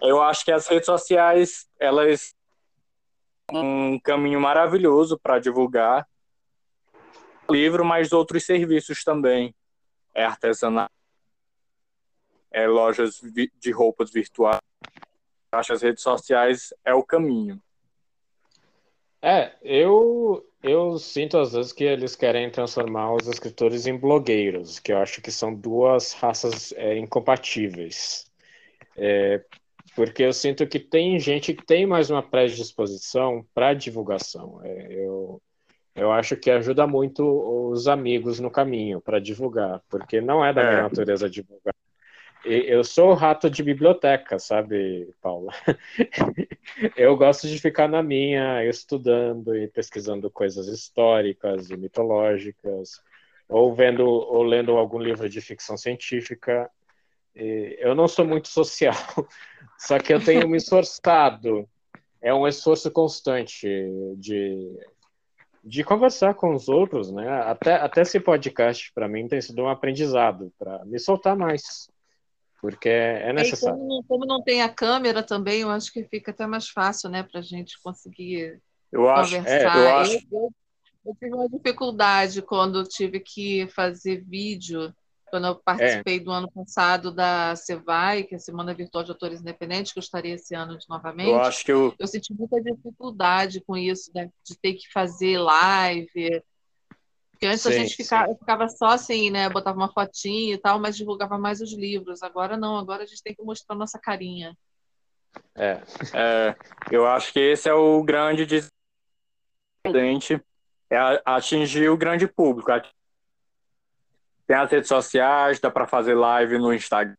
eu 0.00 0.22
acho 0.22 0.44
que 0.44 0.52
as 0.52 0.66
redes 0.66 0.86
sociais 0.86 1.68
elas 1.78 2.34
um 3.52 3.98
caminho 4.00 4.40
maravilhoso 4.40 5.18
para 5.18 5.38
divulgar 5.38 6.06
livro, 7.50 7.84
mas 7.84 8.12
outros 8.12 8.44
serviços 8.44 9.04
também. 9.04 9.54
É 10.14 10.24
artesanato, 10.24 10.92
é 12.50 12.68
lojas 12.68 13.20
de 13.20 13.70
roupas 13.72 14.12
virtuais. 14.12 14.60
Acho 15.50 15.68
que 15.68 15.72
as 15.72 15.82
redes 15.82 16.02
sociais 16.02 16.72
é 16.84 16.94
o 16.94 17.02
caminho. 17.02 17.60
É, 19.26 19.52
eu 19.62 20.46
eu 20.62 20.98
sinto 20.98 21.38
às 21.38 21.54
vezes 21.54 21.72
que 21.72 21.82
eles 21.82 22.14
querem 22.14 22.50
transformar 22.50 23.14
os 23.14 23.26
escritores 23.26 23.86
em 23.86 23.96
blogueiros, 23.96 24.78
que 24.78 24.92
eu 24.92 24.98
acho 24.98 25.22
que 25.22 25.30
são 25.30 25.54
duas 25.54 26.12
raças 26.12 26.72
é, 26.72 26.98
incompatíveis. 26.98 28.26
É, 28.96 29.42
porque 29.96 30.24
eu 30.24 30.32
sinto 30.32 30.66
que 30.66 30.78
tem 30.78 31.18
gente 31.18 31.54
que 31.54 31.64
tem 31.64 31.86
mais 31.86 32.10
uma 32.10 32.22
predisposição 32.22 33.46
para 33.54 33.72
divulgação. 33.72 34.60
É, 34.62 34.92
eu, 34.92 35.40
eu 35.94 36.12
acho 36.12 36.36
que 36.36 36.50
ajuda 36.50 36.86
muito 36.86 37.24
os 37.24 37.88
amigos 37.88 38.40
no 38.40 38.50
caminho 38.50 39.00
para 39.00 39.20
divulgar, 39.20 39.80
porque 39.88 40.20
não 40.20 40.44
é 40.44 40.52
da 40.52 40.62
minha 40.64 40.78
é. 40.80 40.82
natureza 40.82 41.30
divulgar. 41.30 41.74
Eu 42.44 42.84
sou 42.84 43.14
rato 43.14 43.48
de 43.48 43.62
biblioteca, 43.62 44.38
sabe, 44.38 45.08
Paula? 45.22 45.52
Eu 46.94 47.16
gosto 47.16 47.48
de 47.48 47.58
ficar 47.58 47.88
na 47.88 48.02
minha, 48.02 48.62
estudando 48.66 49.56
e 49.56 49.66
pesquisando 49.68 50.30
coisas 50.30 50.66
históricas 50.68 51.70
e 51.70 51.76
mitológicas, 51.76 53.00
ou 53.48 53.74
vendo 53.74 54.04
ou 54.04 54.42
lendo 54.42 54.76
algum 54.76 54.98
livro 54.98 55.26
de 55.28 55.40
ficção 55.40 55.76
científica. 55.78 56.70
Eu 57.34 57.94
não 57.94 58.06
sou 58.06 58.26
muito 58.26 58.48
social, 58.48 58.94
só 59.78 59.98
que 59.98 60.12
eu 60.12 60.22
tenho 60.22 60.46
me 60.46 60.58
esforçado. 60.58 61.66
É 62.20 62.32
um 62.32 62.46
esforço 62.46 62.90
constante 62.90 63.66
de 64.18 64.70
de 65.66 65.82
conversar 65.82 66.34
com 66.34 66.54
os 66.54 66.68
outros, 66.68 67.10
né? 67.10 67.26
Até, 67.40 67.76
até 67.76 68.02
esse 68.02 68.20
podcast 68.20 68.92
para 68.92 69.08
mim 69.08 69.26
tem 69.26 69.40
sido 69.40 69.62
um 69.62 69.68
aprendizado 69.68 70.52
para 70.58 70.84
me 70.84 70.98
soltar 70.98 71.34
mais 71.34 71.88
porque 72.64 72.88
é 72.88 73.30
necessário. 73.30 73.76
Como 73.76 73.88
não, 73.88 74.02
como, 74.04 74.24
não, 74.24 74.42
tem 74.42 74.62
a 74.62 74.70
câmera 74.70 75.22
também, 75.22 75.60
eu 75.60 75.70
acho 75.70 75.92
que 75.92 76.02
fica 76.04 76.30
até 76.30 76.46
mais 76.46 76.66
fácil, 76.66 77.10
né, 77.10 77.22
para 77.22 77.40
a 77.40 77.42
gente 77.42 77.78
conseguir 77.82 78.58
eu 78.90 79.06
acho, 79.06 79.36
conversar. 79.36 79.76
É, 79.76 79.84
eu, 79.84 79.96
acho... 79.98 80.26
Eu, 80.32 80.50
eu, 81.04 81.14
tive 81.20 81.34
uma 81.34 81.46
dificuldade 81.46 82.40
quando 82.40 82.82
tive 82.84 83.20
que 83.20 83.66
fazer 83.66 84.24
vídeo, 84.24 84.94
quando 85.30 85.46
eu 85.48 85.56
participei 85.56 86.16
é. 86.16 86.20
do 86.20 86.30
ano 86.30 86.50
passado 86.50 87.12
da 87.12 87.54
Cevai, 87.54 88.22
que 88.22 88.34
é 88.34 88.38
a 88.38 88.40
Semana 88.40 88.72
Virtual 88.72 89.04
de 89.04 89.10
Autores 89.10 89.42
Independentes, 89.42 89.92
que 89.92 89.98
eu 89.98 90.02
estaria 90.02 90.34
esse 90.34 90.54
ano 90.54 90.78
de 90.78 90.88
novamente. 90.88 91.28
Eu 91.28 91.42
acho 91.42 91.66
que 91.66 91.72
eu... 91.72 91.94
eu 91.98 92.06
senti 92.06 92.32
muita 92.32 92.62
dificuldade 92.62 93.60
com 93.60 93.76
isso, 93.76 94.10
né, 94.14 94.30
de 94.42 94.58
ter 94.58 94.72
que 94.72 94.90
fazer 94.90 95.36
live, 95.36 96.42
porque 97.44 97.48
antes 97.48 97.62
sim, 97.62 97.68
a 97.68 97.72
gente 97.72 97.96
ficava, 97.96 98.34
ficava, 98.34 98.68
só 98.68 98.86
assim, 98.86 99.30
né? 99.30 99.50
Botava 99.50 99.76
uma 99.76 99.92
fotinha 99.92 100.54
e 100.54 100.58
tal, 100.58 100.78
mas 100.78 100.96
divulgava 100.96 101.36
mais 101.36 101.60
os 101.60 101.74
livros. 101.74 102.22
Agora 102.22 102.56
não, 102.56 102.78
agora 102.78 103.02
a 103.02 103.06
gente 103.06 103.22
tem 103.22 103.34
que 103.34 103.42
mostrar 103.42 103.76
nossa 103.76 103.98
carinha. 103.98 104.56
É, 105.54 105.82
é 106.14 106.56
eu 106.90 107.06
acho 107.06 107.32
que 107.32 107.40
esse 107.40 107.68
é 107.68 107.74
o 107.74 108.02
grande 108.02 108.46
descendente, 109.84 110.42
é 110.88 110.96
atingir 111.24 111.90
o 111.90 111.98
grande 111.98 112.26
público. 112.26 112.70
Tem 114.46 114.56
as 114.56 114.70
redes 114.70 114.88
sociais, 114.88 115.60
dá 115.60 115.70
para 115.70 115.86
fazer 115.86 116.14
live 116.14 116.56
no 116.56 116.72
Instagram, 116.72 117.16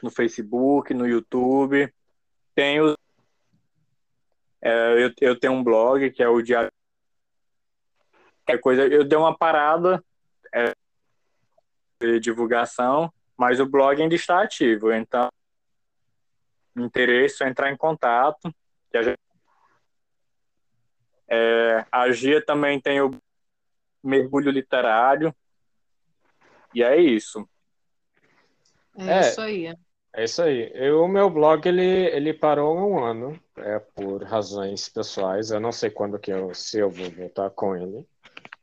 no 0.00 0.10
Facebook, 0.10 0.94
no 0.94 1.08
YouTube. 1.08 1.92
Tem 2.54 2.80
o, 2.80 2.96
é, 4.60 5.04
eu, 5.04 5.12
eu 5.20 5.40
tenho 5.40 5.54
um 5.54 5.64
blog 5.64 6.08
que 6.12 6.22
é 6.22 6.28
o 6.28 6.40
Diário 6.40 6.70
qualquer 8.44 8.60
coisa. 8.60 8.86
Eu 8.86 9.04
dei 9.04 9.18
uma 9.18 9.36
parada 9.36 10.02
é, 10.54 10.72
de 12.00 12.20
divulgação, 12.20 13.12
mas 13.36 13.60
o 13.60 13.66
blog 13.66 14.00
ainda 14.00 14.14
está 14.14 14.42
ativo. 14.42 14.92
Então, 14.92 15.28
interesse 16.76 17.42
é 17.42 17.48
entrar 17.48 17.70
em 17.70 17.76
contato. 17.76 18.52
Que 18.90 18.98
a, 18.98 19.02
gente... 19.02 19.18
é, 21.28 21.86
a 21.90 22.10
Gia 22.10 22.44
também 22.44 22.80
tem 22.80 23.00
o 23.00 23.10
mergulho 24.02 24.50
literário. 24.50 25.34
E 26.74 26.82
é 26.82 26.96
isso. 26.96 27.48
É, 28.98 29.04
é 29.04 29.20
isso 29.20 29.40
aí. 29.40 29.76
É 30.14 30.24
isso 30.24 30.42
aí. 30.42 30.70
Eu, 30.74 31.02
o 31.02 31.08
meu 31.08 31.30
blog 31.30 31.66
ele, 31.66 31.82
ele 31.82 32.34
parou 32.34 32.76
um 32.76 33.02
ano, 33.02 33.40
é, 33.56 33.78
por 33.78 34.22
razões 34.24 34.88
pessoais. 34.88 35.50
Eu 35.50 35.60
não 35.60 35.72
sei 35.72 35.88
quando 35.88 36.18
que 36.18 36.30
eu, 36.30 36.54
se 36.54 36.78
eu 36.78 36.90
vou 36.90 37.10
voltar 37.10 37.48
com 37.50 37.74
ele. 37.74 38.06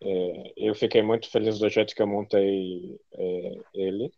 É, 0.02 0.54
eu 0.56 0.74
fiquei 0.74 1.02
muito 1.02 1.30
feliz 1.30 1.60
do 1.60 1.70
jeito 1.70 1.94
que 1.94 2.02
eu 2.02 2.08
montei 2.08 3.00
é, 3.14 3.58
ele, 3.74 4.12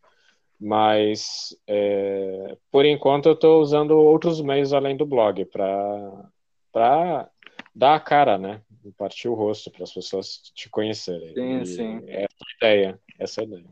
mas 0.59 1.57
é, 1.67 2.55
por 2.71 2.85
enquanto 2.85 3.25
eu 3.25 3.33
estou 3.33 3.61
usando 3.61 3.97
outros 3.97 4.41
meios 4.41 4.73
além 4.73 4.95
do 4.95 5.05
blog 5.05 5.43
para 5.45 7.29
dar 7.73 7.95
a 7.95 7.99
cara, 7.99 8.37
né? 8.37 8.61
Partir 8.97 9.27
o 9.27 9.33
rosto 9.33 9.71
para 9.71 9.83
as 9.83 9.93
pessoas 9.93 10.51
te 10.53 10.69
conhecerem. 10.69 11.33
Sim, 11.33 11.61
e 11.61 11.65
sim. 11.65 12.03
Essa 12.07 12.15
é 12.15 12.25
a 12.25 12.57
ideia. 12.57 12.99
Essa 13.19 13.41
é 13.41 13.43
a 13.43 13.47
ideia. 13.47 13.65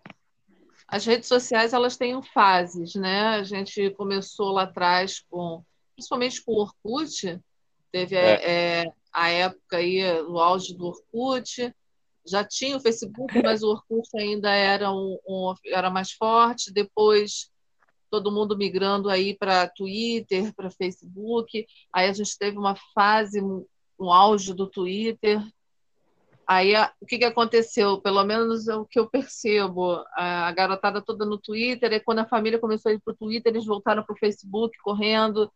As 0.88 1.06
redes 1.06 1.28
sociais 1.28 1.74
elas 1.74 1.98
têm 1.98 2.20
fases, 2.24 2.96
né? 2.96 3.22
A 3.28 3.44
gente 3.44 3.92
começou 3.92 4.52
lá 4.52 4.64
atrás 4.64 5.24
com, 5.30 5.64
principalmente 5.96 6.44
com 6.44 6.54
o 6.54 6.62
Orkut, 6.62 7.40
teve 7.92 8.16
é. 8.16 8.82
É, 8.82 8.92
a 9.14 9.30
época 9.30 9.78
aí, 9.78 10.04
o 10.24 10.40
auge 10.40 10.74
do 10.76 10.88
Orkut, 10.88 11.74
já 12.26 12.44
tinha 12.44 12.78
o 12.78 12.80
Facebook, 12.80 13.42
mas 13.44 13.64
o 13.64 13.70
Orkut 13.70 14.08
ainda 14.18 14.52
era, 14.52 14.92
um, 14.92 15.18
um 15.28 15.54
era 15.66 15.90
mais 15.90 16.12
forte. 16.12 16.72
Depois, 16.72 17.50
todo 18.10 18.32
mundo 18.32 18.58
migrando 18.58 19.10
aí 19.10 19.38
para 19.38 19.68
Twitter, 19.68 20.54
para 20.54 20.72
Facebook. 20.72 21.66
Aí 21.94 22.10
a 22.10 22.14
gente 22.14 22.38
teve 22.38 22.58
uma 22.58 22.76
fase, 22.94 23.42
um 23.42 24.12
auge 24.12 24.54
do 24.54 24.68
Twitter. 24.68 25.42
Aí 26.48 26.74
o 27.00 27.06
que, 27.06 27.20
que 27.20 27.26
aconteceu? 27.26 28.02
Pelo 28.02 28.24
menos 28.24 28.68
é 28.68 28.76
o 28.76 28.86
que 28.86 29.00
eu 29.00 29.08
percebo. 29.08 30.04
A 30.16 30.52
garotada 30.52 31.02
toda 31.02 31.26
no 31.26 31.38
Twitter, 31.38 31.94
e 31.94 32.00
quando 32.00 32.20
a 32.20 32.28
família 32.28 32.58
começou 32.58 32.92
a 32.92 32.94
ir 32.94 33.00
para 33.00 33.14
o 33.14 33.18
Twitter, 33.18 33.54
eles 33.54 33.66
voltaram 33.66 34.04
para 34.04 34.14
o 34.14 34.18
Facebook 34.18 34.76
correndo. 34.80 35.52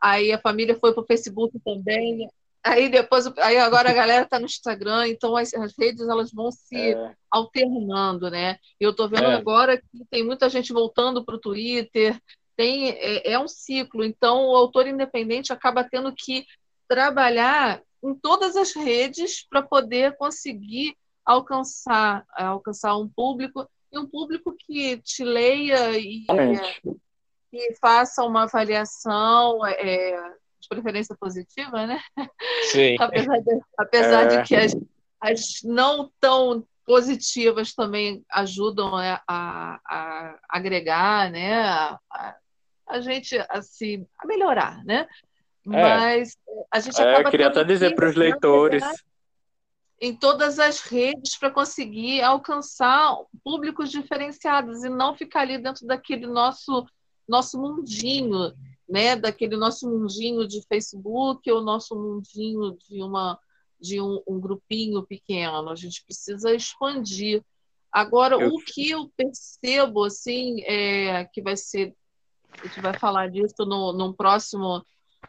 Aí 0.00 0.32
a 0.32 0.40
família 0.40 0.76
foi 0.76 0.92
para 0.92 1.02
o 1.02 1.06
Facebook 1.06 1.58
também. 1.64 2.28
Aí 2.64 2.88
depois, 2.88 3.26
aí 3.38 3.58
agora 3.58 3.90
a 3.90 3.94
galera 3.94 4.22
está 4.22 4.38
no 4.38 4.46
Instagram, 4.46 5.08
então 5.08 5.36
as, 5.36 5.52
as, 5.52 5.76
redes 5.76 6.06
elas 6.08 6.30
vão 6.32 6.52
se 6.52 6.92
é. 6.92 7.14
alternando, 7.28 8.30
né? 8.30 8.56
Eu 8.78 8.90
estou 8.90 9.08
vendo 9.08 9.24
é. 9.24 9.34
agora 9.34 9.78
que 9.78 10.04
tem 10.08 10.24
muita 10.24 10.48
gente 10.48 10.72
voltando 10.72 11.24
para 11.24 11.34
o 11.34 11.40
Twitter, 11.40 12.20
tem 12.56 12.90
é, 12.90 13.32
é, 13.32 13.38
um 13.38 13.48
ciclo. 13.48 14.04
Então 14.04 14.46
o 14.46 14.54
autor 14.54 14.86
independente 14.86 15.52
acaba 15.52 15.82
tendo 15.82 16.14
que 16.14 16.46
trabalhar 16.86 17.82
em 18.02 18.14
todas 18.14 18.56
as 18.56 18.72
redes 18.74 19.44
para 19.48 19.62
poder 19.62 20.16
conseguir 20.16 20.96
alcançar 21.24 22.24
alcançar 22.36 22.96
um 22.96 23.08
público 23.08 23.68
e 23.92 23.98
um 23.98 24.06
público 24.06 24.54
que 24.56 24.98
te 24.98 25.24
leia 25.24 25.98
e, 25.98 26.24
e 27.52 27.74
faça 27.80 28.24
uma 28.24 28.44
avaliação 28.44 29.64
é, 29.66 30.34
de 30.62 30.68
preferência 30.68 31.16
positiva, 31.18 31.86
né? 31.86 32.00
Sim. 32.70 32.96
apesar 33.00 33.38
de, 33.40 33.60
apesar 33.76 34.22
é. 34.22 34.26
de 34.36 34.48
que 34.48 34.54
as, 34.54 34.76
as 35.20 35.62
não 35.64 36.10
tão 36.20 36.66
positivas 36.84 37.74
também 37.74 38.24
ajudam 38.30 38.96
né, 38.96 39.20
a, 39.28 39.80
a, 39.84 40.38
agregar, 40.48 41.30
né? 41.30 41.62
A, 41.62 41.98
a, 42.10 42.36
a, 42.88 43.00
gente 43.00 43.36
a 43.48 43.62
se 43.62 44.06
a 44.18 44.26
melhorar, 44.26 44.84
né? 44.84 45.06
É. 45.66 45.70
Mas 45.70 46.36
a 46.72 46.80
gente 46.80 47.00
é, 47.00 47.02
acaba. 47.02 47.28
Eu 47.28 47.30
queria 47.30 47.48
até 47.48 47.64
dizer 47.64 47.94
para 47.94 48.08
os 48.08 48.16
leitores. 48.16 48.82
Em 50.00 50.16
todas 50.16 50.58
as 50.58 50.80
redes 50.80 51.38
para 51.38 51.48
conseguir 51.48 52.22
alcançar 52.22 53.14
públicos 53.44 53.88
diferenciados 53.88 54.82
e 54.82 54.88
não 54.88 55.14
ficar 55.14 55.42
ali 55.42 55.58
dentro 55.58 55.86
daquele 55.86 56.26
nosso 56.26 56.84
nosso 57.28 57.56
mundinho 57.56 58.52
né, 58.92 59.16
daquele 59.16 59.56
nosso 59.56 59.88
mundinho 59.88 60.46
de 60.46 60.62
Facebook 60.68 61.50
ou 61.50 61.62
nosso 61.62 61.96
mundinho 61.96 62.76
de 62.76 63.02
uma 63.02 63.38
de 63.80 64.00
um, 64.00 64.22
um 64.28 64.38
grupinho 64.38 65.02
pequeno. 65.04 65.68
A 65.68 65.74
gente 65.74 66.04
precisa 66.04 66.54
expandir 66.54 67.42
Agora, 67.92 68.36
eu... 68.36 68.48
o 68.48 68.58
que 68.64 68.90
eu 68.90 69.12
percebo, 69.14 70.04
assim, 70.04 70.62
é 70.62 71.26
que 71.26 71.42
vai 71.42 71.56
ser, 71.56 71.94
a 72.58 72.66
gente 72.66 72.80
vai 72.80 72.98
falar 72.98 73.28
disso 73.28 73.66
no, 73.66 73.92
no 73.92 74.14
próximo, 74.14 74.82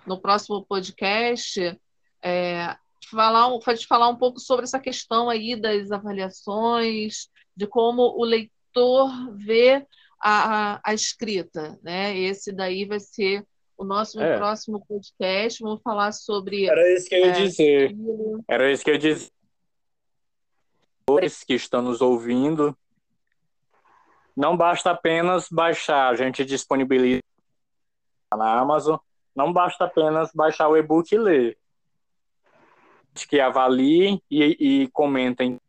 no 0.08 0.20
próximo 0.20 0.66
podcast, 0.66 1.78
é, 2.24 2.78
falar, 3.12 3.50
pode 3.60 3.86
falar 3.86 4.08
um 4.08 4.16
pouco 4.16 4.40
sobre 4.40 4.64
essa 4.64 4.80
questão 4.80 5.30
aí 5.30 5.58
das 5.58 5.92
avaliações, 5.92 7.28
de 7.54 7.68
como 7.68 8.02
o 8.18 8.24
leitor 8.24 9.36
vê 9.36 9.86
a, 10.22 10.76
a, 10.76 10.82
a 10.86 10.94
escrita, 10.94 11.78
né? 11.84 12.18
Esse 12.18 12.54
daí 12.54 12.86
vai 12.86 13.02
ser 13.02 13.46
o 13.78 13.84
nosso 13.84 14.22
é. 14.22 14.38
próximo 14.38 14.86
podcast. 14.86 15.62
Vamos 15.62 15.82
falar 15.82 16.12
sobre. 16.12 16.66
Era 16.68 16.94
isso 16.94 17.08
que 17.08 17.16
eu 17.16 17.20
ia 17.20 17.28
é, 17.28 17.32
dizer. 17.32 17.96
Era 18.48 18.72
isso 18.72 18.84
que 18.84 18.90
eu 18.90 18.96
ia 18.96 19.00
dizer 19.00 19.32
que 21.46 21.54
estão 21.54 21.82
nos 21.82 22.02
ouvindo, 22.02 22.76
não 24.36 24.56
basta 24.56 24.92
apenas 24.92 25.48
baixar, 25.50 26.10
a 26.10 26.16
gente 26.16 26.44
disponibiliza 26.46 27.22
na 28.36 28.60
Amazon, 28.60 28.98
não 29.36 29.52
basta 29.52 29.86
apenas 29.86 30.32
baixar 30.34 30.68
o 30.70 30.78
e-book 30.78 31.14
e 31.14 31.18
ler. 31.18 31.58
Que 33.14 33.40
avaliem 33.40 34.22
e, 34.30 34.84
e 34.84 34.88
comentem 34.88 35.60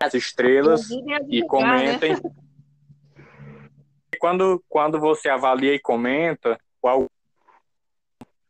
as 0.00 0.14
estrelas 0.14 0.88
e 0.90 1.02
né? 1.02 1.18
comentem. 1.46 2.14
Né? 2.14 2.20
Quando, 4.18 4.64
quando 4.66 4.98
você 4.98 5.28
avalia 5.28 5.74
e 5.74 5.78
comenta, 5.78 6.58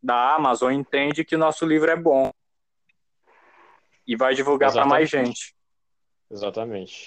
da 0.03 0.35
Amazon 0.35 0.73
entende 0.73 1.25
que 1.25 1.35
o 1.35 1.39
nosso 1.39 1.67
livro 1.67 1.91
é 1.91 1.97
bom 1.97 2.31
e 4.07 4.17
vai 4.17 4.35
divulgar 4.35 4.73
para 4.73 4.87
mais 4.87 5.11
gente. 5.11 5.55
Exatamente. 6.31 7.07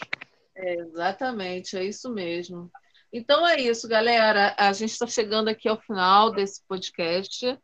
É, 0.56 0.76
exatamente, 0.76 1.78
é 1.78 1.84
isso 1.86 2.10
mesmo. 2.14 2.70
Então 3.12 3.48
é 3.48 3.60
isso, 3.60 3.88
galera. 3.88 4.56
A 4.58 4.72
gente 4.74 4.92
está 4.92 5.08
chegando 5.08 5.48
aqui 5.48 5.68
ao 5.68 5.80
final 5.80 6.32
desse 6.32 6.62
podcast, 6.68 7.58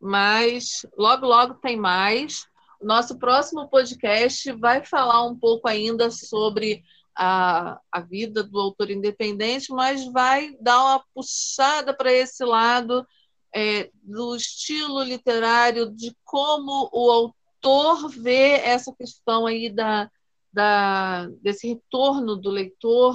mas 0.00 0.84
logo, 0.96 1.26
logo 1.26 1.54
tem 1.54 1.76
mais. 1.76 2.46
Nosso 2.82 3.18
próximo 3.18 3.68
podcast 3.68 4.50
vai 4.52 4.84
falar 4.84 5.24
um 5.24 5.38
pouco 5.38 5.68
ainda 5.68 6.10
sobre 6.10 6.82
a, 7.22 7.78
a 7.92 8.00
vida 8.00 8.42
do 8.42 8.58
autor 8.58 8.90
independente, 8.90 9.70
mas 9.70 10.10
vai 10.10 10.56
dar 10.58 10.80
uma 10.80 11.04
puxada 11.14 11.92
para 11.92 12.10
esse 12.10 12.42
lado 12.46 13.06
é, 13.54 13.90
do 14.02 14.34
estilo 14.34 15.02
literário, 15.02 15.90
de 15.90 16.16
como 16.24 16.88
o 16.90 17.10
autor 17.10 18.08
vê 18.08 18.52
essa 18.52 18.90
questão 18.94 19.44
aí 19.44 19.68
da, 19.68 20.10
da, 20.50 21.26
desse 21.42 21.68
retorno 21.68 22.36
do 22.36 22.48
leitor. 22.48 23.14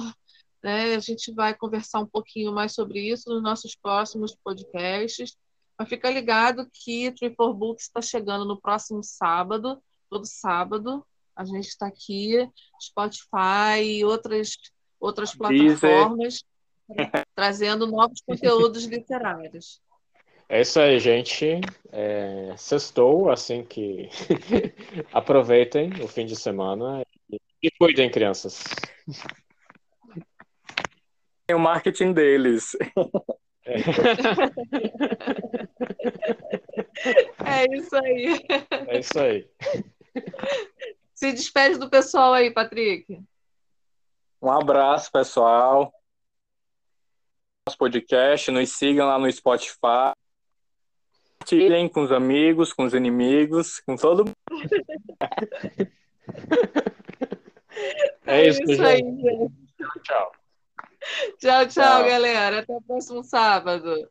Né? 0.62 0.94
A 0.94 1.00
gente 1.00 1.32
vai 1.32 1.52
conversar 1.52 1.98
um 1.98 2.06
pouquinho 2.06 2.52
mais 2.52 2.74
sobre 2.74 3.00
isso 3.00 3.28
nos 3.28 3.42
nossos 3.42 3.74
próximos 3.74 4.36
podcasts. 4.36 5.36
Mas 5.76 5.88
fica 5.88 6.08
ligado 6.08 6.70
que 6.72 7.12
for 7.36 7.52
Books 7.52 7.86
está 7.86 8.00
chegando 8.00 8.44
no 8.44 8.60
próximo 8.60 9.02
sábado, 9.02 9.82
todo 10.08 10.24
sábado. 10.24 11.04
A 11.36 11.44
gente 11.44 11.68
está 11.68 11.86
aqui, 11.86 12.48
Spotify 12.80 13.82
e 13.82 14.04
outras, 14.04 14.56
outras 14.98 15.34
plataformas, 15.34 16.42
trazendo 17.36 17.86
novos 17.86 18.22
conteúdos 18.22 18.84
literários. 18.84 19.80
É 20.48 20.60
isso 20.60 20.78
aí, 20.78 21.00
gente. 21.00 21.60
É, 21.92 22.54
sextou, 22.56 23.30
assim 23.30 23.64
que 23.64 24.08
aproveitem 25.12 25.90
o 26.02 26.08
fim 26.08 26.24
de 26.24 26.36
semana 26.36 27.04
e 27.62 27.70
cuidem, 27.72 28.10
crianças. 28.10 28.64
É 31.48 31.54
o 31.54 31.60
marketing 31.60 32.12
deles. 32.12 32.76
É. 33.64 33.76
é 37.44 37.76
isso 37.76 37.96
aí. 37.96 38.40
É 38.88 38.98
isso 39.00 39.18
aí. 39.18 39.46
Se 41.16 41.32
despede 41.32 41.78
do 41.78 41.88
pessoal 41.88 42.34
aí, 42.34 42.50
Patrick. 42.50 43.22
Um 44.40 44.50
abraço, 44.50 45.10
pessoal. 45.10 45.90
Nosso 47.66 47.78
podcast, 47.78 48.50
nos 48.50 48.70
sigam 48.72 49.06
lá 49.06 49.18
no 49.18 49.32
Spotify. 49.32 50.12
Compartilhem 51.38 51.88
com 51.88 52.02
os 52.02 52.12
amigos, 52.12 52.74
com 52.74 52.84
os 52.84 52.92
inimigos, 52.92 53.80
com 53.80 53.96
todo 53.96 54.26
mundo. 54.26 54.36
É, 58.26 58.42
é 58.44 58.48
isso, 58.48 58.62
isso 58.64 58.84
aí, 58.84 58.98
gente. 58.98 59.54
Tchau, 59.78 60.02
tchau. 60.02 60.32
Tchau, 61.38 61.38
tchau, 61.38 61.66
tchau, 61.68 62.04
galera. 62.04 62.58
Até 62.60 62.74
o 62.74 62.82
próximo 62.82 63.24
sábado. 63.24 64.06